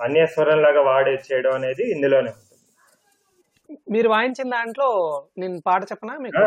[0.05, 2.63] అన్య స్వరం లాగా వాడే చేయడం అనేది ఇందులోనే ఉంటుంది.
[3.95, 4.89] మీరు వాయించిన దాంట్లో
[5.41, 6.45] నేను పాట చెప్పనా మీకు?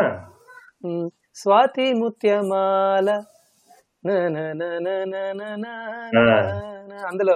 [1.41, 3.09] స్వాతి ముత్యమాల
[7.09, 7.35] అందులో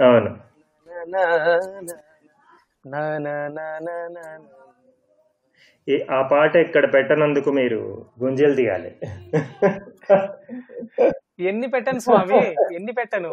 [0.00, 0.32] అవును
[6.08, 7.80] ఆ పాట ఇక్కడ పెట్టనందుకు మీరు
[8.22, 8.90] గుంజలు దిగాలి
[11.42, 12.40] ఎన్ని పెట్టను స్వామి
[12.74, 13.30] ఎన్ని పెట్టను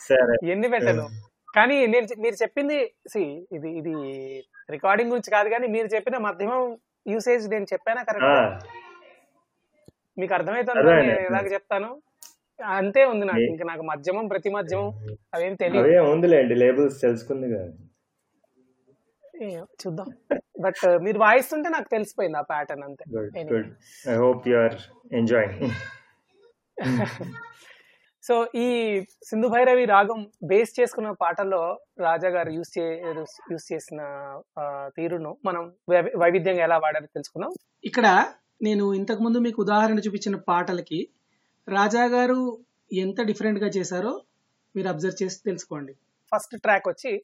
[0.00, 1.04] సరే ఎన్ని పెట్టను
[1.48, 3.94] కానీ నేను మీరు చెప్పింది సి ఇది ఇది
[4.68, 6.62] రికార్డింగ్ గురించి కాదు కానీ మీరు చెప్పిన మధ్యమం
[7.06, 8.68] యూసేజ్ నేను చెప్పానా కరెక్ట్
[10.18, 10.80] మీకు అర్థమవుతుంది
[11.28, 11.90] ఎలాగ చెప్తాను.
[12.60, 13.46] అంతే ఉంది నాకు.
[13.52, 14.90] ఇంకా నాకు మధ్యమం ప్రతి మధ్యమం
[15.34, 16.54] అవేం తెలియదు ఉందిలేండి.
[16.54, 17.48] లేబుల్స్ తెలుసుకుంది
[19.82, 20.08] చూద్దాం.
[20.60, 23.04] బట్ మీరు వాయిస్తుంటే నాకు తెలిసిపోయింది ఆ ప్యాటర్న్ అంతే.
[24.12, 24.76] I hope you are
[25.14, 25.62] enjoying
[28.24, 28.66] so ఈ
[29.24, 31.62] సింధు భైరవి రాగం బేస్ చేసుకున్న పాటల్లో
[32.00, 32.84] రాజా గారు యూస్ చే
[33.52, 34.00] యూస్ చేసిన
[34.96, 35.62] తీరును మనం
[36.16, 37.52] వైవిధ్యంగా ఎలా వాడారో తెలుసుకుందాం.
[37.84, 38.06] ఇక్కడ
[38.62, 41.08] నేను ఇంతకు ముందు మీకు ఉదాహరణ చూపించిన పాటలకి
[41.68, 42.58] రాజా గారు
[42.92, 44.22] ఎంత డిఫరెంట్గా చేశారో
[44.76, 45.92] మీరు అబ్జర్వ్ చేసి తెలుసుకోండి.
[46.34, 47.22] ఫస్ట్ ట్రాక్ వచ్చి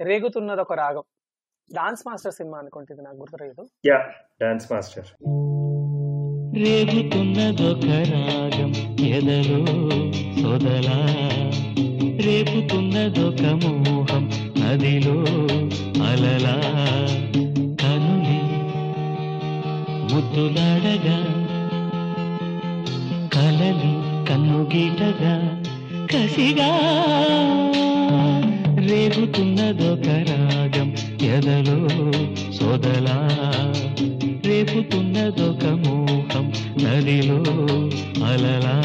[0.00, 1.02] రేగుతున్నది ఒక రాగం.
[1.74, 3.68] డాన్స్ మాస్టర్ సినిమా అనుకుంటుంది నాకు గుర్తులేదు.
[3.86, 3.96] యా
[4.42, 5.06] డాన్స్ మాస్టర్
[6.64, 9.64] రేపుతున్నదొక రాగం ఎదలో
[10.42, 10.98] సొదలా.
[12.26, 14.24] రేపుతున్నదొక మోహం
[14.60, 15.16] నదిలో
[16.04, 16.56] అలలా.
[20.12, 21.18] ముద్దులాడగా
[23.34, 23.94] కలలి
[24.28, 25.62] కన్నుగీటగా
[26.14, 26.70] కసిగా
[28.90, 31.78] రేపుతున్నదొక రాగం ఎదలో
[32.52, 33.18] సోదలా.
[34.46, 37.40] రేపుతున్నదొక మోహం నదిలో
[38.26, 38.78] అలలా.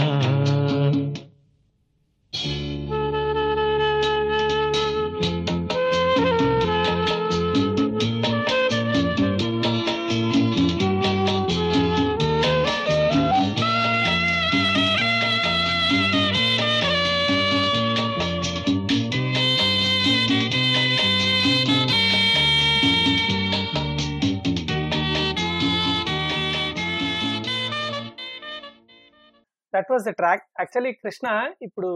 [29.98, 31.28] Was the track actually Krishna
[31.62, 31.90] ఇప్పుడు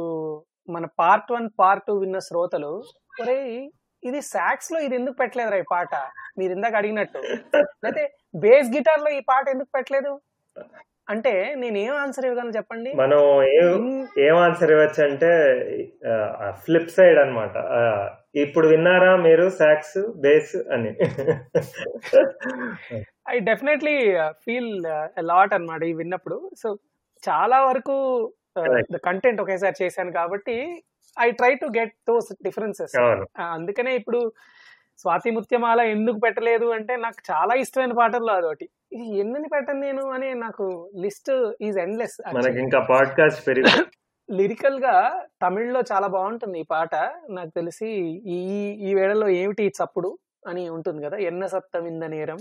[0.69, 2.73] మన పార్ట్ వన్ పార్ట్ టూ విన్న శ్రోతలు
[3.21, 3.39] ఒరే
[4.03, 5.95] ఇది సాక్స్లో ఇది ఎందుకు పెట్టలేదురా ఈ పాట?
[6.37, 7.19] మీరు ఇందాక అడిగినట్టు.
[7.57, 8.03] లేకపోతే
[8.35, 10.13] బేస్ గిటార్లో ఈ పాట ఎందుకు పెట్టలేదు?
[11.09, 12.89] అంటే నేను ఏం ఆన్సర్ ఇవ్వగలను చెప్పండి?
[12.93, 13.19] మనం
[14.25, 15.31] ఏం ఆన్సర్ ఇవ్వచ్చు అంటే
[16.63, 17.57] ఫ్లిప్ సైడ్ అన్నమాట.
[17.57, 17.81] ఆ,
[18.35, 20.91] ఇప్పుడు విన్నారా మీరు సాక్స్ బేస్ అని?
[23.29, 23.95] ఐ డెఫినెట్లీ
[24.45, 24.71] ఫీల్
[25.19, 26.49] లాట్ అన్నమాట ఇవి విన్నప్పుడు.
[26.63, 26.69] సో
[27.23, 27.97] చాలా వరకు.
[29.05, 30.55] కంటెంట్ ఒకేసారి చేశాను కాబట్టి
[31.17, 32.95] I try to get those differences
[33.53, 34.19] అందుకనే ఇప్పుడు
[34.99, 38.65] స్వాతి ముత్యమాల ఎందుకు పెట్టలేదు అంటే నాకు చాలా ఇష్టమైన పాటల్లో అదొకటి.
[38.91, 40.65] ఇది ఎన్నని పెట్టను నేను అని నాకు
[41.01, 41.31] లిస్ట్
[41.61, 43.63] ఈజ్ ఎండ్లెస్ మనకి ఇంకా పాడ్కాస్ట్ పెరిగి
[44.29, 44.93] లిరికల్గా
[45.41, 46.93] తమిళ్ళో చాలా బాగుంటుంది ఈ పాట.
[47.29, 47.87] నాకు తెలిసి
[48.35, 48.37] ఈ
[48.87, 50.09] ఈ వేళలో ఏమిటి చప్పుడు
[50.47, 52.39] అని ఉంటుంది కదా ఎన్న సప్తం ఇంద నేరం.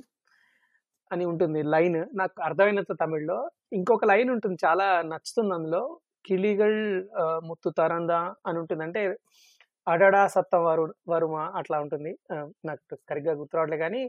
[1.10, 2.00] అని ఉంటుంది లైన్.
[2.20, 3.38] నాకు అర్థమైనంత తమిళ్ళో.
[3.78, 5.82] ఇంకొక లైన్ ఉంటుంది చాలా నచ్చుతుంది అందులో.
[6.24, 6.80] కిళిగల్
[7.48, 8.82] ముత్తు తరందా అని ఉంటుంది.
[8.88, 9.02] అంటే
[9.86, 12.10] అడడా సత్త వరు వరుమ అట్లా ఉంటుంది.
[12.68, 14.02] నాకు సరిగ్గా గుర్తు రావట్లేదు కానీ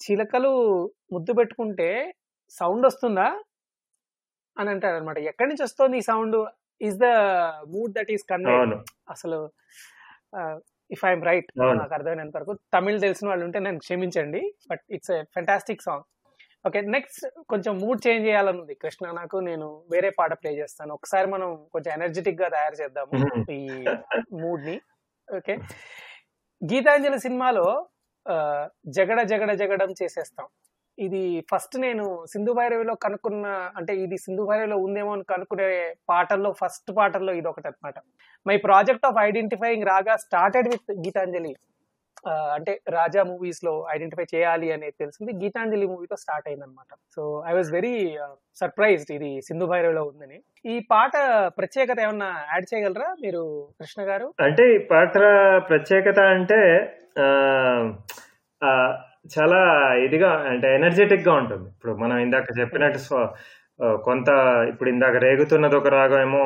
[0.00, 0.52] చిలకలు
[1.14, 1.88] ముద్దు పెట్టుకుంటే
[2.52, 3.28] సౌండ్ వస్తుందా
[4.56, 6.38] అని అంటారు అనమాట ఎక్కడి నుంచి వస్తుంది ఈ sound?
[6.80, 7.08] Is the
[7.74, 8.78] mood that is convey అవును.
[9.14, 9.38] అసలు
[10.90, 11.48] ఇఫ్ ఐఎమ్ రైట్.
[11.80, 14.42] నాకు అర్థమైనంత వరకు తమిళ్ తెలిసిన వాళ్ళు ఉంటే నన్ను క్షమించండి.
[14.70, 16.04] But it's a fantastic song
[16.64, 18.74] okay next కొంచెం మూడ్ చేంజ్ చేయాలని ఉంది.
[18.82, 20.92] కృష్ణ నాకు నేను వేరే పాట ప్లే చేస్తాను.
[20.98, 23.18] ఒకసారి మనం కొంచెం ఎనర్జెటిక్గా తయారు చేద్దాము.
[23.58, 23.60] ఈ
[24.42, 24.76] మూడ్ని.
[25.28, 25.56] ఓకే
[26.62, 27.66] గీతాంజలి సినిమాలో
[28.98, 30.46] జగడ జగడ జగడం చేసేస్తాం.
[30.98, 33.46] ఇది ఫస్ట్ నేను సింధు భైరవిలో కనుక్కున్న
[33.78, 35.66] అంటే ఇది సింధు భైరవిలో ఉందేమో అని కనుక్కునే
[36.10, 37.98] పాటల్లో ఫస్ట్ పాటల్లో ఇది ఒకటి అనమాట
[38.46, 41.52] my project of identifying raga started with Gitanjali
[42.56, 45.32] అంటే రాజా మూవీస్లో ఐడెంటిఫై చేయాలి అనేది తెలిసింది.
[45.42, 47.94] గీతాంజలి మూవీతో స్టార్ట్ అయింది అనమాట so I was very
[48.60, 50.38] surprised ఇది సింధు భైరవిలో ఉందని.
[50.72, 51.12] ఈ పాట
[51.58, 53.42] ప్రత్యేకత ఏమన్నా యాడ్ చేయగలరా మీరు
[53.80, 54.28] కృష్ణ గారు?
[54.46, 55.16] అంటే ఈ పాట
[55.70, 56.60] ప్రత్యేకత అంటే
[59.34, 59.60] చాలా
[60.06, 61.68] ఇదిగా అంటే ఎనర్జెటిక్గా ఉంటుంది.
[61.74, 63.00] ఇప్పుడు మనం ఇందాక చెప్పినట్టు
[64.08, 64.28] కొంత
[64.70, 66.42] ఇప్పుడు ఇందాక రేగుతున్నది ఒక రాగం ఏమో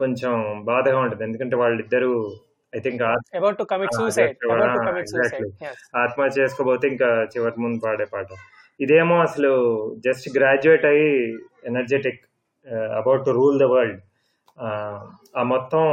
[0.00, 0.32] కొంచెం
[0.68, 1.24] బాధగా ఉంటుంది.
[1.28, 2.12] ఎందుకంటే వాళ్ళిద్దరూ
[2.74, 3.02] ఐ థింక్
[6.02, 8.28] ఆత్మహత్య చేసుకోబోతే ఇంకా చివరి ముందు పాడే పాట.
[8.80, 9.50] ఇదేమో అసలు
[10.06, 11.10] జస్ట్ గ్రాడ్యుయేట్ అయ్యి
[11.70, 12.22] energetic
[13.00, 14.00] about to rule the world
[15.38, 15.84] ఆ మొత్తం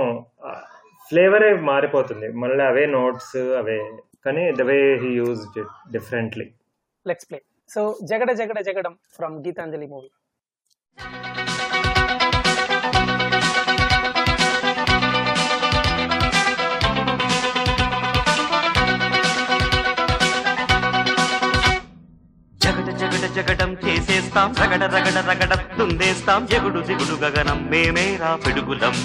[1.08, 2.28] ఫ్లేవరే మారిపోతుంది.
[2.42, 3.78] మళ్ళీ అవే నోట్స్ అవే
[4.26, 5.44] కానీ the way he use
[5.96, 6.48] differently
[7.06, 7.40] let's play
[7.70, 10.10] so జగడ జగడ జగడం ఫ్రమ్ గీతాంజలి మూవీ
[23.36, 24.54] జగడం చేసేస్తాం.
[24.62, 28.96] రగడ రగడ రగడ తుందేస్తాం ఎగుడు దిగుడు గగనం మేమేరా పిడుగులం.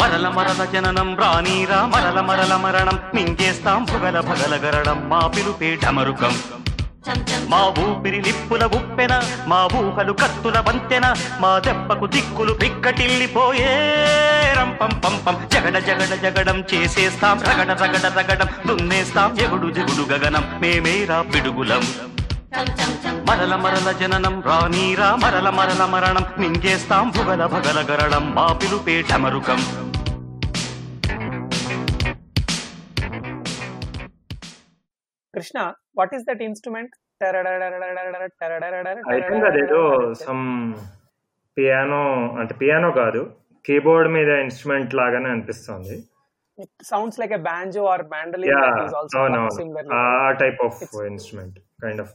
[0.00, 1.86] మరల మరల జననం రానీరా.
[1.86, 3.84] మరల మరల మరణం మింగేస్తాం.
[3.84, 6.34] భగల భగల గరడం మా పిలుపే ఢమరుకం
[7.48, 13.72] మా ఊపిరి నిప్పుల ఉప్పెన మా ఊహలు కత్తుల వంతెన మా దెబ్బకు దిక్కులు పిక్కటిల్లిపోయే
[14.60, 17.42] రంపం పంపం జగడ జగడ జగడం చేసేస్తాం.
[17.42, 19.40] రగడ రగడ రగడం దున్నేస్తాం.
[19.40, 22.11] ఎగుడు జిగుడు గగనం మేమేరా పిడుగులం.
[23.26, 26.24] మరల మరల జననం రానీరా మరల మరల మరణం.
[26.40, 29.60] మింగేస్తాం భుగల భగల గరడం మా పిలుపే Damarukam
[35.34, 35.58] Krishna
[35.98, 36.92] what is that instrument
[39.08, 39.82] I think అదేదో
[40.22, 40.46] సమ్
[41.56, 42.02] పియానో
[42.40, 43.22] అంటే పియానో కాదు
[43.64, 45.96] కీబోర్డ్ మీద ఇన్స్ట్రుమెంట్ లాగానే అనిపిస్తుంది.
[46.84, 48.02] Sounds like a banjo or
[49.58, 50.02] similar uh
[50.42, 52.12] type of instrument kind of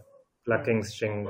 [0.48, 1.28] plucking string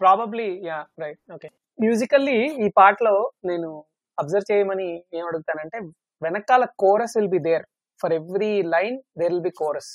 [0.00, 3.70] probably yeah right okay musically ఈ పాటలో నేను
[4.18, 5.78] observe చేయమని ఏం అడుగుతానంటే
[6.22, 7.64] వెనకాల chorus will be there
[8.00, 9.92] for every line there will be chorus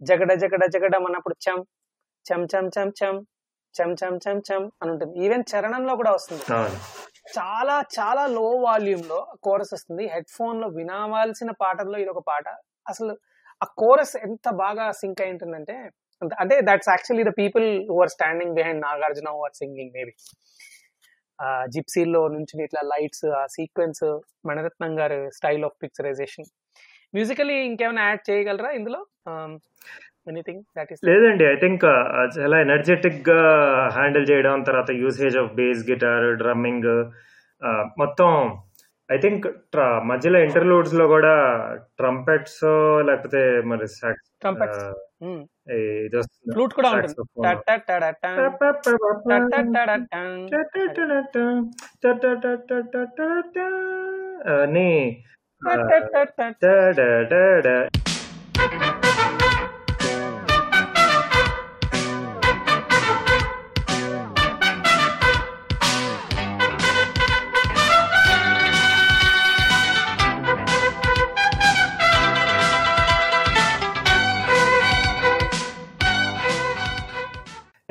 [0.00, 1.58] జగడ జగడ జగడం అన్నప్పుడు చం
[2.26, 3.16] చం చం చం చం
[3.74, 5.12] చం చం చం చం అని ఉంటుంది.
[5.24, 6.44] ఈవెన్ చరణంలో కూడా వస్తుంది.
[7.36, 10.04] చాలా చాలా లో వాల్యూమ్లో కోరస్ వస్తుంది.
[10.06, 12.46] హెడ్ ఫోన్లో వినవలసిన పాటల్లో ఇది ఒక పాట.
[12.86, 13.12] అసలు
[13.60, 15.76] ఆ కోరస్ ఎంత బాగా సింక్ అయి ఉంటుందంటే
[16.38, 20.14] అంటే that's actually the people who are standing behind Nagarjuna who are singing maybe
[21.66, 24.02] జిప్సీల్లో నుంచి ఇట్లా లైట్స్ ఆ సీక్వెన్స్
[24.46, 26.48] మణరత్నం గారి స్టైల్ ఆఫ్ పిక్చరైజేషన్
[27.14, 28.98] మ్యూజికలీ ఇంకేమైనా యాడ్ చేయగలరా ఇందులో?
[30.26, 31.84] ఎనీథింగ్ దట్ ఈస్ లేదండి ఐ థింక్
[32.36, 33.38] చాలా ఎనర్జెటిక్గా
[33.90, 36.88] హ్యాండిల్ చేయడం తర్వాత usage of bass guitar drumming
[37.98, 38.30] మొత్తం
[39.08, 39.46] ఐ థింక్
[40.04, 41.32] మధ్యలో ఇంటర్లూడ్స్లో కూడా
[41.96, 42.60] ట్రంపెట్స్
[43.04, 44.28] లేకపోతే మరి sax-
[46.52, 47.14] ఫ్లూట్ కూడా ఉంటుంది
[54.54, 54.90] అని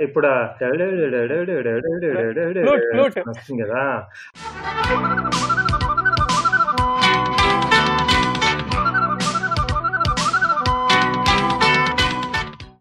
[0.01, 0.29] ఇప్పుడు.
[3.29, 3.83] వస్తుంది కదా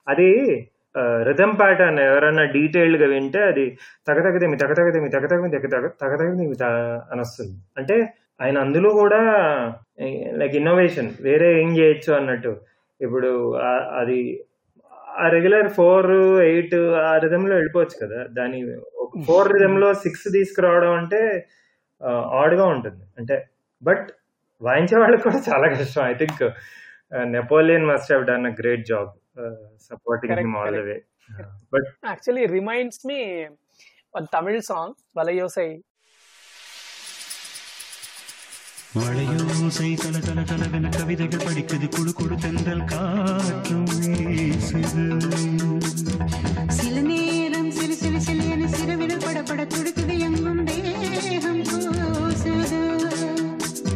[0.08, 0.28] అది
[1.22, 3.64] రిథమ్ ప్యాటర్న్ ఎవరైనా డీటెయిల్డ్గా వింటే అది
[4.06, 6.56] తగతగదేమి తగతగదేమి తగతగమి తగ తగతగదేమి
[7.10, 7.96] అని వస్తుంది అంటే
[8.40, 9.20] ఆయన అందులో కూడా
[10.32, 12.52] లైక్ ఇన్నోవేషన్ వేరే ఏం చేయొచ్చు అన్నట్టు
[13.00, 13.30] ఇప్పుడు
[13.92, 14.18] అది
[15.19, 16.07] ఆ రెగ్యులర్ ఫోర్
[16.43, 18.59] ఎయిట్ ఆ రిథమ్ లో వెళ్ళిపోవచ్చు కదా దాని
[19.25, 21.19] ఫోర్ రిథమ్ లో సిక్స్ తీసుకురావడం అంటే
[22.39, 23.35] ఆడ్ గా ఉంటుంది అంటే
[23.81, 24.07] బట్
[24.61, 26.41] వాయించే వాళ్ళకి కూడా చాలా కష్టం I think
[27.31, 29.11] Napoleon must have done a great job
[29.87, 30.97] supporting Correct, him all the way
[31.29, 31.53] correct.
[31.73, 33.19] But actually reminds me
[34.13, 35.69] one Tamil song వలయోసై
[38.97, 43.87] மழையோசை கல கல கலவென கவிதைகள் படிக்குது குழு குழு தென்றல் காற்றும்
[44.58, 45.04] வீசுது
[46.68, 52.80] சில நேரம் சிறு சிறு என சிறுவிரல் படபட துடிக்குது எங்கும் தேகம் கூசுது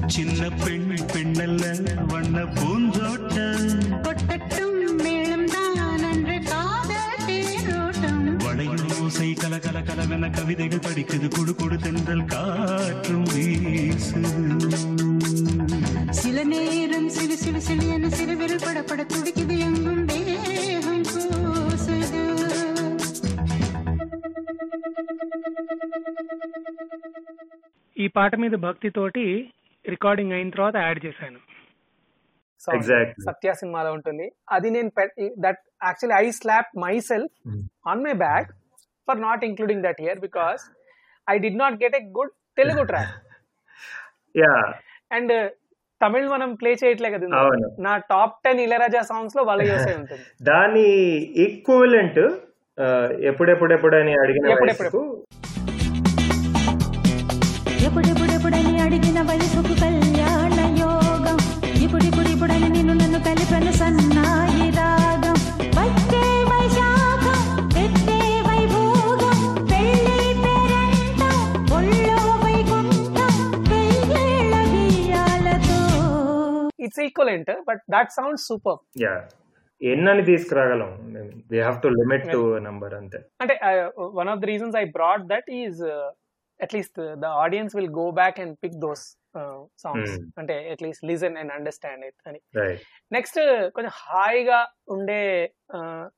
[0.06, 1.64] சின்ன பெண் பெண்ணல்ல
[2.10, 3.68] வண்ண பூந்தோட்டம்.
[4.06, 11.28] கொட்டட்டும் மேளம் தான் அன்று காதல் தேரோட்டம் வளையோசை கல கல கலவென கவிதைகள் படிக்குது.
[11.28, 14.34] குழு குழு தென்றல் காற்றும் வீசுது.
[16.22, 19.54] சில நேரம் சிறு சிறு சிறு என சிறுவிரல் படபட துடிக்குது
[28.16, 29.24] పాట మీద భక్తితోటి
[29.84, 31.38] రికార్డింగ్ అయిన తర్వాత యాడ్ చేశాను.
[33.26, 34.26] సత్య సినిమాలో ఉంటుంది.
[34.56, 34.90] అది నేను
[35.44, 36.68] that actually I slap
[37.10, 37.32] myself
[37.92, 38.50] on my back
[39.08, 40.62] for not including that year because
[41.26, 43.16] I did not get a good Telugu track
[44.42, 44.54] yeah
[45.18, 45.34] and
[46.00, 47.26] Tamil మనం ప్లే చేయట్లే కదా.
[47.86, 50.24] నా టాప్ టెన్ ఇళరాజా సాంగ్స్లో వలయోసే ఉంటుంది.
[50.50, 50.86] దాని
[51.44, 52.22] ఈక్వలెంట్
[53.30, 54.44] ఎప్పుడెప్పుడెప్పుడని అడిగిన
[58.92, 61.38] అడిగిన వయసుకు కళ్యాణ యోగం.
[61.84, 65.36] ఇప్పుడిప్పుడిప్పుడని నిన్ను నన్ను కలిపెను సన్నాయి రాగం.
[65.78, 67.38] వచ్చే వైశాఖం
[67.74, 69.38] పెట్టే వైభోగం.
[69.70, 71.38] పెళ్ళి పేరంటం
[71.78, 73.32] ఒళ్ళో వైకుంఠం.
[73.70, 75.80] వెయ్యేళ్ళ బియ్యాలతో
[76.86, 79.14] it's equivalent but that sound super yeah
[79.80, 80.90] ఎన్నని తీసుకురాగలం?
[81.52, 83.20] We have to limit to number అంతే.
[83.44, 83.56] అంటే
[84.20, 85.80] one of the reasons I brought that is
[86.62, 89.04] at least the audience will go back and pick those
[89.78, 90.24] songs Hmm.
[90.38, 92.40] అంటే at least listen and understand it అని.
[93.12, 93.38] Next
[93.74, 95.20] కొంచెం హాయిగా ఉండే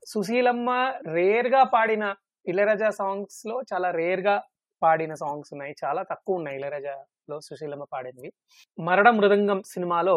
[0.07, 0.71] సుశీలమ్మ
[1.09, 2.05] రేర్గా పాడిన
[2.47, 4.35] ఇళయరాజా సాంగ్స్లో చాలా రేర్గా
[4.83, 5.75] పాడిన సాంగ్స్ ఉన్నాయి.
[5.85, 8.31] చాలా తక్కువ ఉన్నాయి ఇళయరాజాలో సుశీలమ్మ పాడినవి.
[8.79, 10.17] మరణ మృదంగం సినిమాలో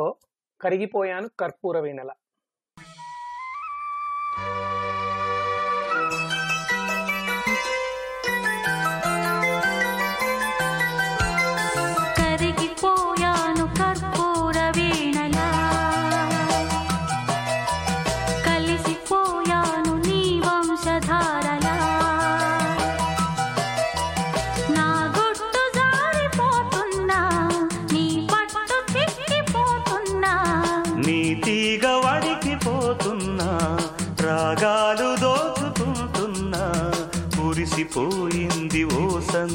[0.62, 2.12] కరిగిపోయాను కర్పూర వీణల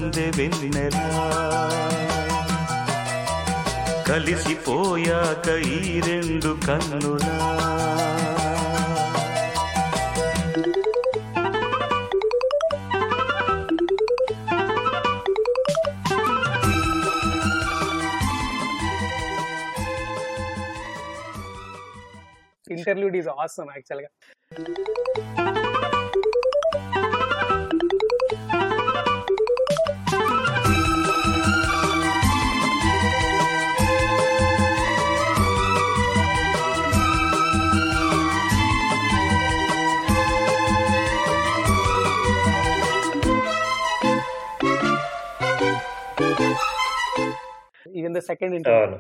[0.03, 1.03] సందె వెన్నెలా
[4.09, 7.37] కలిసిపోయాక ఈ రెండు కన్నులా
[22.67, 24.11] interviewed is awesome actually
[48.31, 48.99] second interview.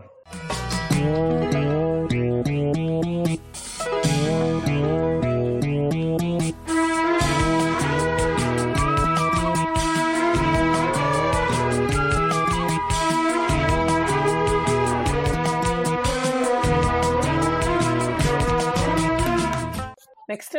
[20.30, 20.56] Next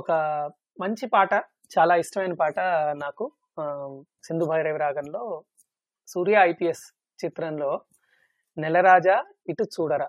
[0.00, 0.10] ఒక
[0.80, 1.32] మంచి పాట
[1.74, 2.58] చాలా ఇష్టమైన పాట
[3.04, 3.24] నాకు
[4.26, 5.22] సింధు భైరవి రాగంలో
[6.08, 6.84] సూర్య ఐపీఎస్
[7.24, 7.70] చిత్రంలో
[8.58, 9.16] నెలరాజా
[9.48, 10.08] ఇటు చూడరా.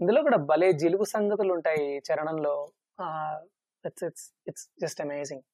[0.00, 2.54] ఇందులో కూడా భలే జిలుగు సంగతులు ఉంటాయి చరణంలో.
[3.86, 5.44] It's it's it's just amazing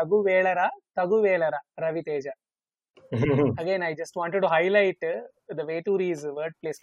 [0.00, 0.66] way తగు వేళరా
[0.98, 2.26] తగు వేళరా Raviteja
[3.60, 5.06] again I just wanted to highlight
[5.54, 6.80] the Vetur is word plays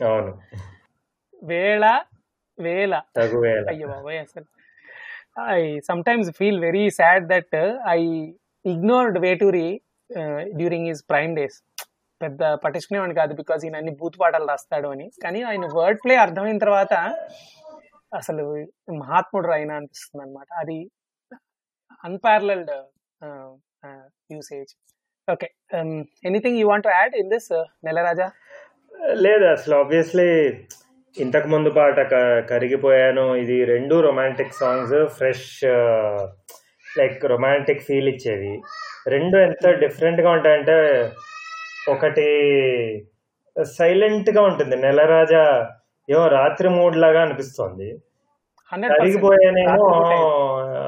[1.41, 1.85] వేళ.
[2.57, 2.93] వేళ
[3.71, 4.47] అయ్యో బాబాయ్ అసలు.
[5.49, 7.55] I sometimes feel very sad that
[7.87, 7.99] I
[8.65, 9.67] ignored Veturi
[10.55, 11.57] during his prime days
[12.21, 15.07] పెద్ద పట్టించుకునేవాడిని కాదు బికాజ్ ఈయన అన్ని బూత్ పాటలు రాస్తాడు అని.
[15.23, 16.93] కానీ ఆయన వర్డ్ ప్లే అర్థమైన తర్వాత
[18.13, 18.43] అసలు
[18.93, 20.79] మహాత్ముడు ఆయన అనిపిస్తుంది అనమాట అది
[22.03, 22.71] unparalleled
[24.31, 24.73] usage
[25.31, 25.47] okay
[26.25, 27.53] anything you want add in this
[27.83, 28.31] నెలరాజా
[29.13, 30.53] లేదు అసలు ఆబ్వియస్లీ
[31.17, 31.99] ఇంతకు ముందు పాట
[32.49, 33.35] కరిగిపోయాను.
[33.35, 35.63] ఇది రెండు romantic songs fresh
[36.97, 38.61] like romantic feel ఇచ్చేవి.
[39.07, 41.09] రెండు ఎంత different గా ఉంటాయంటే
[41.89, 42.27] ఒకటి
[43.63, 44.75] సైలెంట్గా ఉంటుంది.
[44.75, 45.69] నెలరాజా
[46.09, 47.97] ఏమో రాత్రి మూడ్ లాగా అనిపిస్తోంది.
[48.73, 49.87] కరిగిపోయానేమో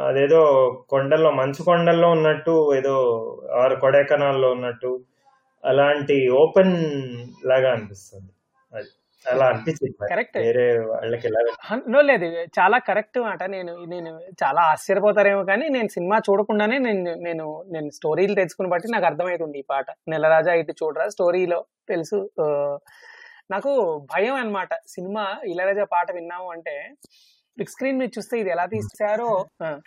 [0.09, 0.41] అదేదో
[0.89, 2.95] కొండల్లో మంచు కొండల్లో ఉన్నట్టు ఏదో
[3.55, 4.91] ఆరు కొడైకెనాల్లో ఉన్నట్టు
[5.65, 6.75] అలాంటి ఓపెన్
[7.45, 8.31] లాగా అనిపిస్తుంది.
[8.73, 8.89] అది
[9.31, 9.95] అలా అనిపించింది.
[10.39, 11.27] వేరే వాళ్ళకి
[11.87, 12.25] నో లేదు.
[12.59, 13.43] చాలా కరెక్ట్ మాట.
[13.43, 14.11] నేను నేను
[14.43, 19.65] చాలా ఆశ్చర్యపోతారేమో కానీ నేను సినిమా చూడకుండానే నేను నేను నేను స్టోరీలు తెచ్చుకుని బట్టి నాకు అర్థమవుతుంది ఈ
[19.69, 19.85] పాట.
[20.07, 21.07] నెలరాజా ఇటు చూడరా?
[21.09, 22.29] స్టోరీలో తెలుసు.
[23.51, 23.71] నాకు
[24.15, 24.69] భయం అన్నమాట.
[24.87, 26.75] సినిమా ఇళరాజా పాట విన్నాము అంటే
[27.59, 29.79] బిగ్ స్క్రీన్ మీద చూస్తే ఇది ఎలా తీశారో ఆ,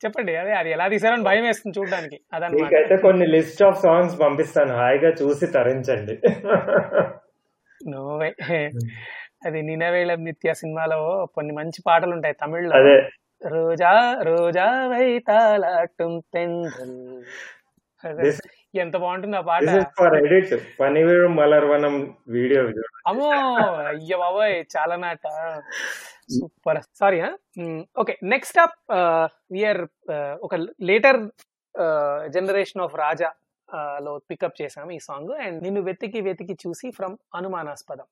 [0.00, 0.36] చెప్పండి.
[0.36, 2.20] అదే అది ఎలా తీశారో అని భయం వేస్తుంది చూడడానికి.
[2.32, 3.00] అదనమాట.
[3.02, 4.74] కొన్ని లిస్ట్ ఆఫ్ సాంగ్స్ పంపిస్తాను.
[4.74, 6.18] హాయిగా చూసి తరించండి.
[7.88, 8.34] నోవే
[9.46, 12.76] అది నినవేళం నిత్య సినిమాలో కొన్ని మంచి పాటలు ఉంటాయి తమిళ్ళో.
[12.76, 12.96] అదే.
[13.48, 13.92] రోజా
[14.22, 16.96] రోజా వైతాలాటం తెండ్రల్
[18.74, 19.62] ఎంత బాగుంటుంది ఆ పాట.
[20.24, 22.62] ఎడిట్ పనివీరు మలర్వనం వీడియో.
[23.06, 23.30] అమ్మో
[23.86, 25.26] అయ్య బాబోయ్ చాలా నాట.
[26.30, 27.20] Super sorry
[28.00, 28.78] okay next up
[29.52, 29.82] we are
[30.42, 31.20] ఒక లేటర్
[32.32, 33.30] జనరేషన్ ఆఫ్ రాజా
[34.00, 38.06] లో పికప్ చేసాము ఈ సాంగ్ అండ్ నిన్ను వెతికి వెతికి చూసి ఫ్రమ్ అనుమానాస్పదం.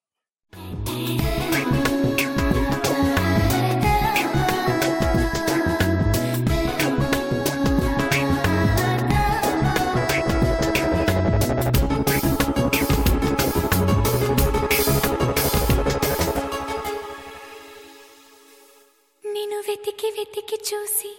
[19.67, 21.11] వెతికి వెతికి చూసి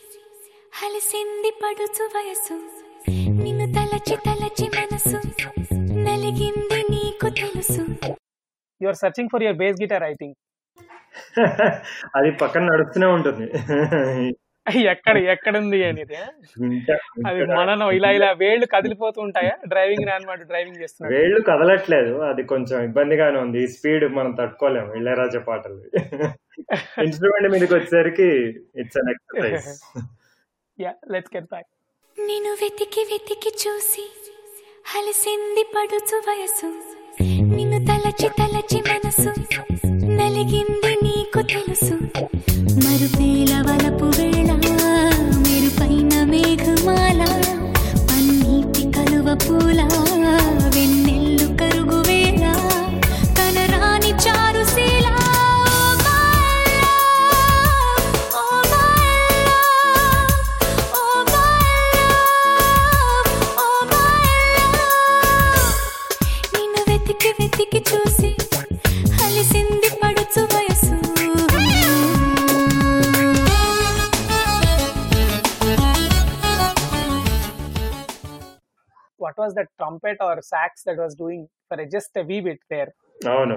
[0.79, 2.55] హలిసింది పడుచు వయసు.
[3.43, 5.19] నిన్ను తలచి తలచి మనసు
[6.05, 7.83] నలిగింది నీకు తెలుసు.
[8.81, 10.37] You are searching for your bass guitar I think
[12.15, 13.47] అది పక్కన నడుస్తూనే ఉంటుంది.
[14.91, 16.15] ఎక్కడ ఎక్కడుంది అనేది?
[17.27, 19.55] అది మననం ఇలా ఇలా వేళ్ళు కదిలిపోతూ ఉంటాయా?
[19.67, 21.13] డ్రైవింగ్ రానమాట డ్రైవింగ్ చేస్తున్నాడు.
[21.15, 22.13] వేళ్ళు కదలట్లేదు.
[22.29, 23.63] అది కొంచెం ఇబ్బందిగానే ఉంది.
[23.63, 25.79] ఈ స్పీడ్ మనం తట్టుకోలేము ఇళ్ళరాజా పాటలు
[27.05, 28.29] ఇన్స్ట్రుమెంట్ మీదకి వచ్చేసరికి
[28.81, 29.67] it's an exercise
[30.79, 31.69] yeah let's get back
[32.17, 34.05] నిన్ను వెతికి వెతికి చూసి
[34.93, 36.69] హలిసింది పడుచు వయసు.
[37.55, 39.31] నిన్ను తలచి తలచి మనసు.
[40.19, 41.95] నలిగింది నీకు తెలుసు.
[42.85, 44.36] మరుపేల వలపు వేళ
[49.45, 50.06] pulang
[79.39, 82.89] was that trumpet or sax that was doing for just wee bit there
[83.27, 83.55] అవును.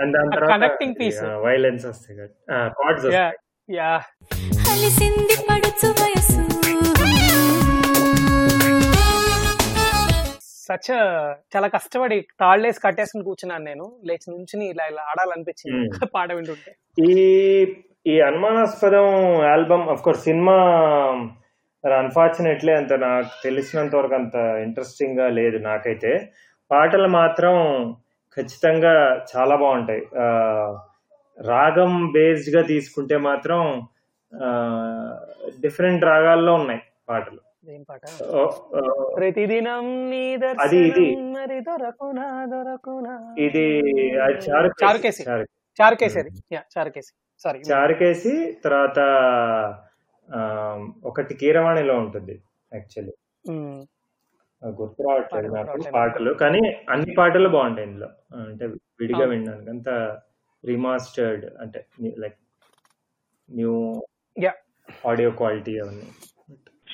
[0.00, 1.26] అండ్ దాని తర్వాత connecting piece.
[1.36, 3.32] వైలెన్స్ వస్తాయి కార్డ్స్ వస్తాయి.
[3.76, 4.02] యా.
[4.70, 6.40] అలిసింది పడుచు వయసు
[10.72, 10.90] సచ్
[11.56, 13.98] చాలా కష్టపడి తాళ్ళేసి కట్టేసుకుని కూర్చున్నాను నేను.
[14.04, 16.06] లేచి నుంచుని ఇలా ఇలా ఆడాలనిపించింది.
[16.14, 16.76] పాట వింటుంటే.
[17.12, 17.76] ఈ
[18.06, 20.54] ఈ అనుమానాస్పదం album of course cinema
[21.84, 26.32] unfortunately అంత నాకు తెలిసినంత వరకు అంత ఇంట్రెస్టింగ్గా లేదు నాకైతే.
[26.70, 27.54] పాటలు మాత్రం
[28.36, 28.92] ఖచ్చితంగా
[29.30, 30.02] చాలా బాగుంటాయి.
[30.18, 30.24] ఆ,
[31.38, 33.62] రాగం బేస్డ్గా తీసుకుంటే మాత్రం
[35.60, 37.40] డిఫరెంట్ రాగాల్లో ఉన్నాయి పాటలు.
[39.16, 40.90] ప్రతిదినం నీ అది ఇది.
[40.90, 43.34] దర్శనం మరి దొరకునా దొరకునా?
[43.38, 43.64] ఇది
[44.82, 45.22] చారుకేసి.
[45.30, 45.46] చారు
[45.82, 47.12] చారుకేసేది యా చారుకేసి
[47.44, 48.98] సారీ చారుకేసి తర్వాత
[51.04, 52.42] ఒకటి కీరవాణిలో ఉంటుంది
[52.74, 53.12] యాక్చువల్లీ
[54.66, 55.90] గుర్తు రావట్లేదు నాకు.
[55.94, 56.34] పాటలు.
[56.34, 56.60] కానీ
[56.90, 58.08] అన్ని పాటలు బాగుంటాయి ఇందులో.
[58.36, 59.30] అంటే విడిగా అవును.
[59.30, 59.88] వినడానికి అంత
[60.66, 61.86] రిమాస్టర్డ్ అంటే
[62.18, 62.34] like
[63.50, 64.02] new
[64.42, 64.52] yeah.
[65.06, 66.08] Audio quality అవన్నీ.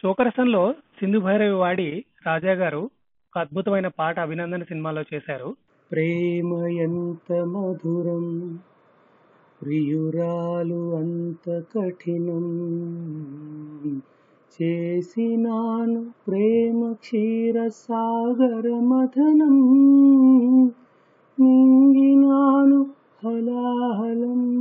[0.02, 2.78] శోకరసంలో సింధు భైరవి వాడి రాజా గారు
[3.26, 5.56] ఒక అద్భుతమైన పాట అభినందన సినిమాలో చేశారు.
[5.92, 8.58] ప్రేమ ఎంత మధురం
[9.62, 12.46] ప్రియురాలు అంత కఠినం.
[14.62, 19.56] చేసినాను ప్రేమ క్షీర సాగర మథనం.
[21.40, 22.86] మింగినాను
[23.24, 24.56] హలాహలం.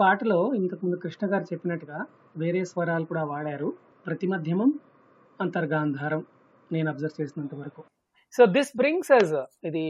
[0.00, 1.98] పాటలో ఇంతకు ముందు కృష్ణ గారు చెప్పినట్టుగా
[2.42, 3.68] వేరే స్వరాలు కూడా వాడారు.
[4.06, 4.70] ప్రతి మధ్యమం
[5.40, 6.22] అంతర్గాంధారం
[6.70, 7.80] నేను అబ్జర్వ్ చేసినంత వరకు.
[8.34, 9.34] సో దిస్ బ్రింగ్స్ అస్
[9.68, 9.84] ఇది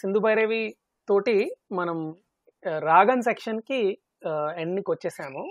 [0.00, 0.62] సింధు భైరవి
[1.08, 1.36] తోటి
[1.78, 1.98] మనం
[2.88, 3.80] రాగన్ సెక్షన్కి
[4.62, 5.42] ఎండ్కి వచ్చేసాము.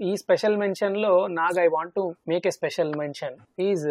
[0.00, 3.36] ఈ special మెన్షన్లో Nag I want to make a special mention
[3.66, 3.84] is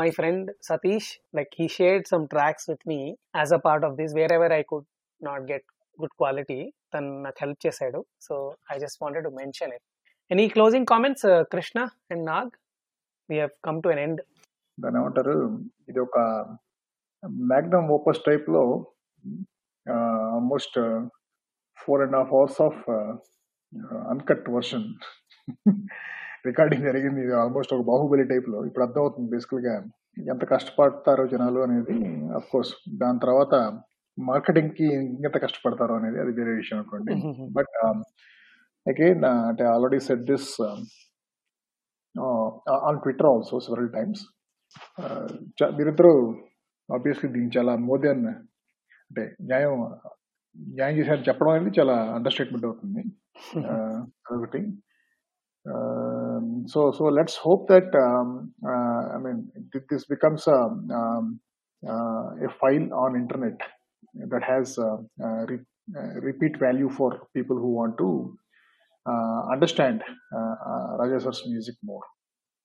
[0.00, 3.00] my friend Satish like he shared some tracks with me
[3.40, 4.86] as a part of this wherever I could
[5.20, 5.66] not get
[5.98, 6.60] good quality
[6.94, 8.00] తను నాకు help చేశాడు.
[8.26, 8.34] So
[8.72, 9.86] I just wanted to mention it
[10.30, 11.78] any closing comments Krishna
[12.12, 12.52] and Nag
[13.30, 14.22] we have come to an end
[14.78, 15.36] దాని ఏమంటారు?
[15.90, 16.18] ఇది ఒక
[17.52, 18.62] magnum opus టైప్లో
[20.36, 20.78] almost
[21.78, 22.80] four and half hours of
[24.12, 24.86] uncut version
[26.48, 27.20] recording జరిగింది.
[27.26, 28.58] ఇది almost ఒక బాహుబలి టైప్లో.
[28.68, 29.74] ఇప్పుడు అర్థమవుతుంది బేసికల్గా
[30.32, 31.96] ఎంత కష్టపడతారో జనాలు అనేది.
[32.38, 32.72] అఫ్ కోర్స్
[33.02, 33.54] దాని తర్వాత
[34.28, 34.86] మార్కెటింగ్కి
[35.24, 37.12] ఎంత కష్టపడతారో అనేది అది వేరే విషయం అనుకోండి.
[37.56, 37.74] బట్
[38.86, 40.50] అగైన్ అంటే already set this
[42.84, 44.22] on Twitter also several times
[45.74, 46.14] మీరిద్దరూ
[46.88, 49.74] ఆబ్వియస్లీ దీన్ని చాలా మోర్ దెన్ అంటే న్యాయం
[50.56, 53.02] న్యాయం చేశారని చెప్పడం అనేది చాలా అండర్ స్టేట్మెంట్ అవుతుంది
[54.26, 54.60] అదొకటి
[56.66, 57.96] so so let's hope that
[59.14, 59.40] I mean
[59.92, 60.48] this becomes
[62.42, 63.62] a file on internet
[64.23, 68.09] that has uh, uh, re- uh, repeat value for people who want to
[69.05, 69.97] uh, understand
[70.31, 72.03] uh, uh, Raja Sir's music more.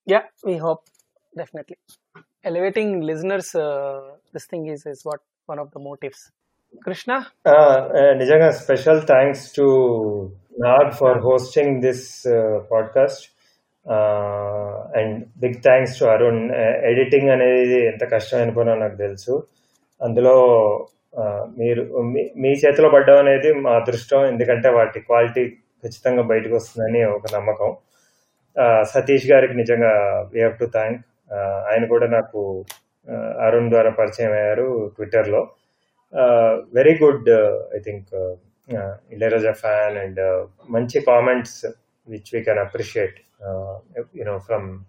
[0.06, 0.82] Yeah, we hope
[1.36, 1.76] definitely.
[2.44, 3.98] Elevating listeners, uh,
[4.32, 6.20] this thing is is what one of the motives.
[6.82, 7.16] Krishna,
[7.46, 7.54] ఆ,
[7.98, 9.64] ఆ, నిజంగా special thanks to
[10.60, 12.04] Nag for hosting this
[12.72, 13.24] podcast
[14.96, 16.42] and big thanks to Arun
[16.90, 19.34] editing అనేది ఎంత కష్టమైన పనో నాకు తెలుసు
[20.00, 20.36] అందులో
[21.03, 21.03] ఆ,
[21.57, 24.25] మీరు మీ- మీ చేతిలో పడ్డం అనేది మా అదృష్టం.
[24.25, 27.75] ఎందుకంటే వాటి క్వాలిటీ ఖచ్చితంగా బయటకు వస్తుందని ఒక నమ్మకం.
[28.81, 29.91] సతీష్ గారికి నిజంగా
[30.33, 31.01] వీ హ్యావ్ టు థ్యాంక్
[31.71, 32.65] ఆయన కూడా నాకు
[33.39, 35.47] అరుణ్ ద్వారా పరిచయం అయ్యారు ట్విట్టర్లో.
[36.73, 37.29] Very good
[37.75, 38.35] I think
[39.11, 41.65] Ilaiyaraaja fan and మంచి comments
[42.07, 43.15] which we can appreciate
[44.15, 44.79] you know from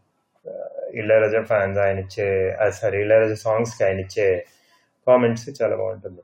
[0.94, 4.46] Ilaiyaraaja fans ఆయన ఇచ్చే సారీ ఇళయరాజా సాంగ్స్కి ఆయన ఇచ్చే
[5.10, 6.22] కామెంట్స్ చాలా బాగుంటుంది.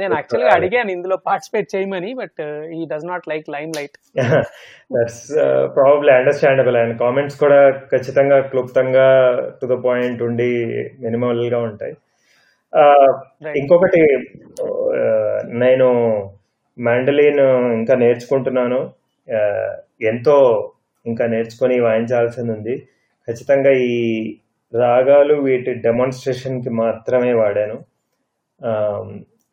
[0.00, 2.40] నేను యాక్చువల్గా అడిగాను ఇందులో పార్టిసిపేట్ చేయమని but
[2.76, 3.46] he does not like
[3.78, 3.96] limelight
[4.94, 5.20] that's
[5.78, 7.58] probably understandable and comments కూడా
[7.92, 9.06] ఖచ్చితంగా క్లుప్తంగా
[9.60, 10.50] టు ద పాయింట్ ఉండి
[11.04, 11.94] మినిమల్గా ఉంటాయి.
[13.60, 14.02] ఇంకొకటి
[15.64, 15.88] నేను
[16.78, 17.42] మ్యాండలిన్
[17.78, 18.80] ఇంకా నేర్చుకుంటున్నాను.
[20.12, 20.36] ఎంతో
[21.06, 22.74] ఇంకా నేర్చుకొని వాయించాల్సింది ఉంది.
[23.28, 23.92] ఖచ్చితంగా ఈ
[24.72, 27.76] రాగాలు వీటి డెమాన్స్ట్రేషన్కి మాత్రమే వాడాను.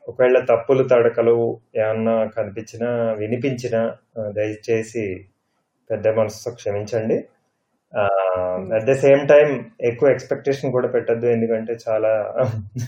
[0.08, 1.36] ఒకవేళ తప్పులు తడకలు
[1.76, 3.82] ఏమన్నా కనిపించినా వినిపించినా
[4.38, 5.04] దయచేసి
[5.90, 7.18] పెద్ద మనసుతో క్షమించండి.
[8.76, 9.50] అట్ ద సేమ్ టైం
[9.82, 12.12] ఎక్కువ ఎక్స్పెక్టేషన్ కూడా పెట్టద్దు ఎందుకంటే చాలా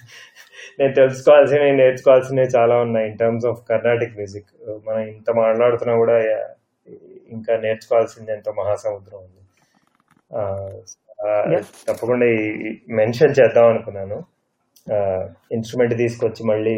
[0.79, 4.51] నేను తెలుసుకోవాల్సినవి నేర్చుకోవాల్సినవి చాలా ఉన్నాయి in terms of Carnatic music
[4.88, 6.17] మనం ఇంత మాట్లాడుతున్నా కూడా
[7.32, 9.41] ఇంకా నేర్చుకోవాల్సింది ఎంతో మహాసముద్రం ఉంది.
[11.88, 12.28] తప్పకుండా
[12.99, 14.17] మెన్షన్ చేద్దాం అనుకున్నాను.
[15.55, 16.78] ఇన్స్ట్రుమెంట్ తీసుకొచ్చి మళ్ళీ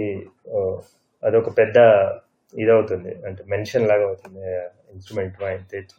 [1.27, 1.77] అదొక పెద్ద
[2.63, 3.11] ఇదవుతుంది.
[3.27, 4.43] అంటే మెన్షన్ లాగా అవుతుంది
[4.93, 5.37] instrument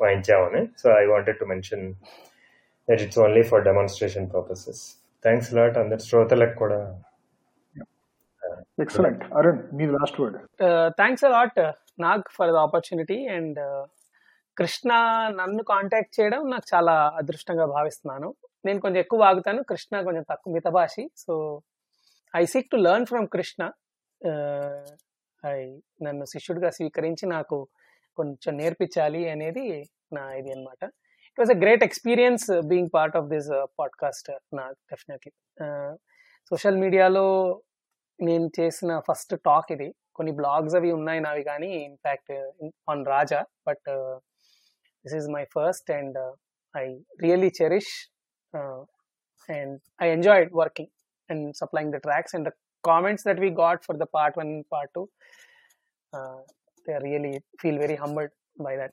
[0.02, 0.62] వాయించామని.
[0.80, 1.86] So I wanted to mention
[2.88, 4.82] that it's only for demonstration purposes
[5.26, 6.80] thanks lot అందరి శ్రోతలకు కూడా.
[8.84, 10.38] Excellent Arun me last word
[11.00, 11.60] thanks a lot
[12.06, 13.58] Nag for the opportunity and
[14.58, 14.92] Krishna
[15.28, 18.34] నన్ను కాంటాక్ట్ చేయడం నాకు చాలా అదృష్టంగా భావిస్తున్నాను.
[18.64, 19.62] నేను కొంచెం ఎక్కువ ఆగుతాను.
[19.62, 21.10] కృష్ణ కొంచెం తక్కువ మితభాషి.
[21.16, 21.62] So
[22.36, 23.70] I seek to learn from Krishna.
[25.46, 27.68] I నన్ను శిష్యుడిగా స్వీకరించి నాకు
[28.16, 30.84] కొంచెం నేర్పించాలి అనేది నా ఇది అనమాట
[31.30, 35.32] it was a great experience being part of this podcast నా డెఫినెట్లీ
[36.50, 37.26] సోషల్ మీడియాలో
[38.20, 39.94] నేను చేసిన ఫస్ట్ టాక్ ఇది.
[40.14, 42.32] కొన్ని బ్లాగ్స్ అవి ఉన్నాయి నావి కానీ in fact
[42.90, 43.88] on Raja but
[45.04, 46.32] this is my first and uh,
[46.74, 46.84] i
[47.26, 47.90] really cherish
[48.58, 48.82] uh,
[49.48, 50.88] and i enjoyed working
[51.28, 52.52] and supplying the tracks and the
[52.84, 55.08] comments that we got for the part one and part two.
[56.12, 56.40] Uh,
[56.86, 58.92] they really feel very humbled by that.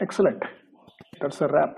[0.00, 0.42] Excellent.
[1.20, 1.74] That's a wrap.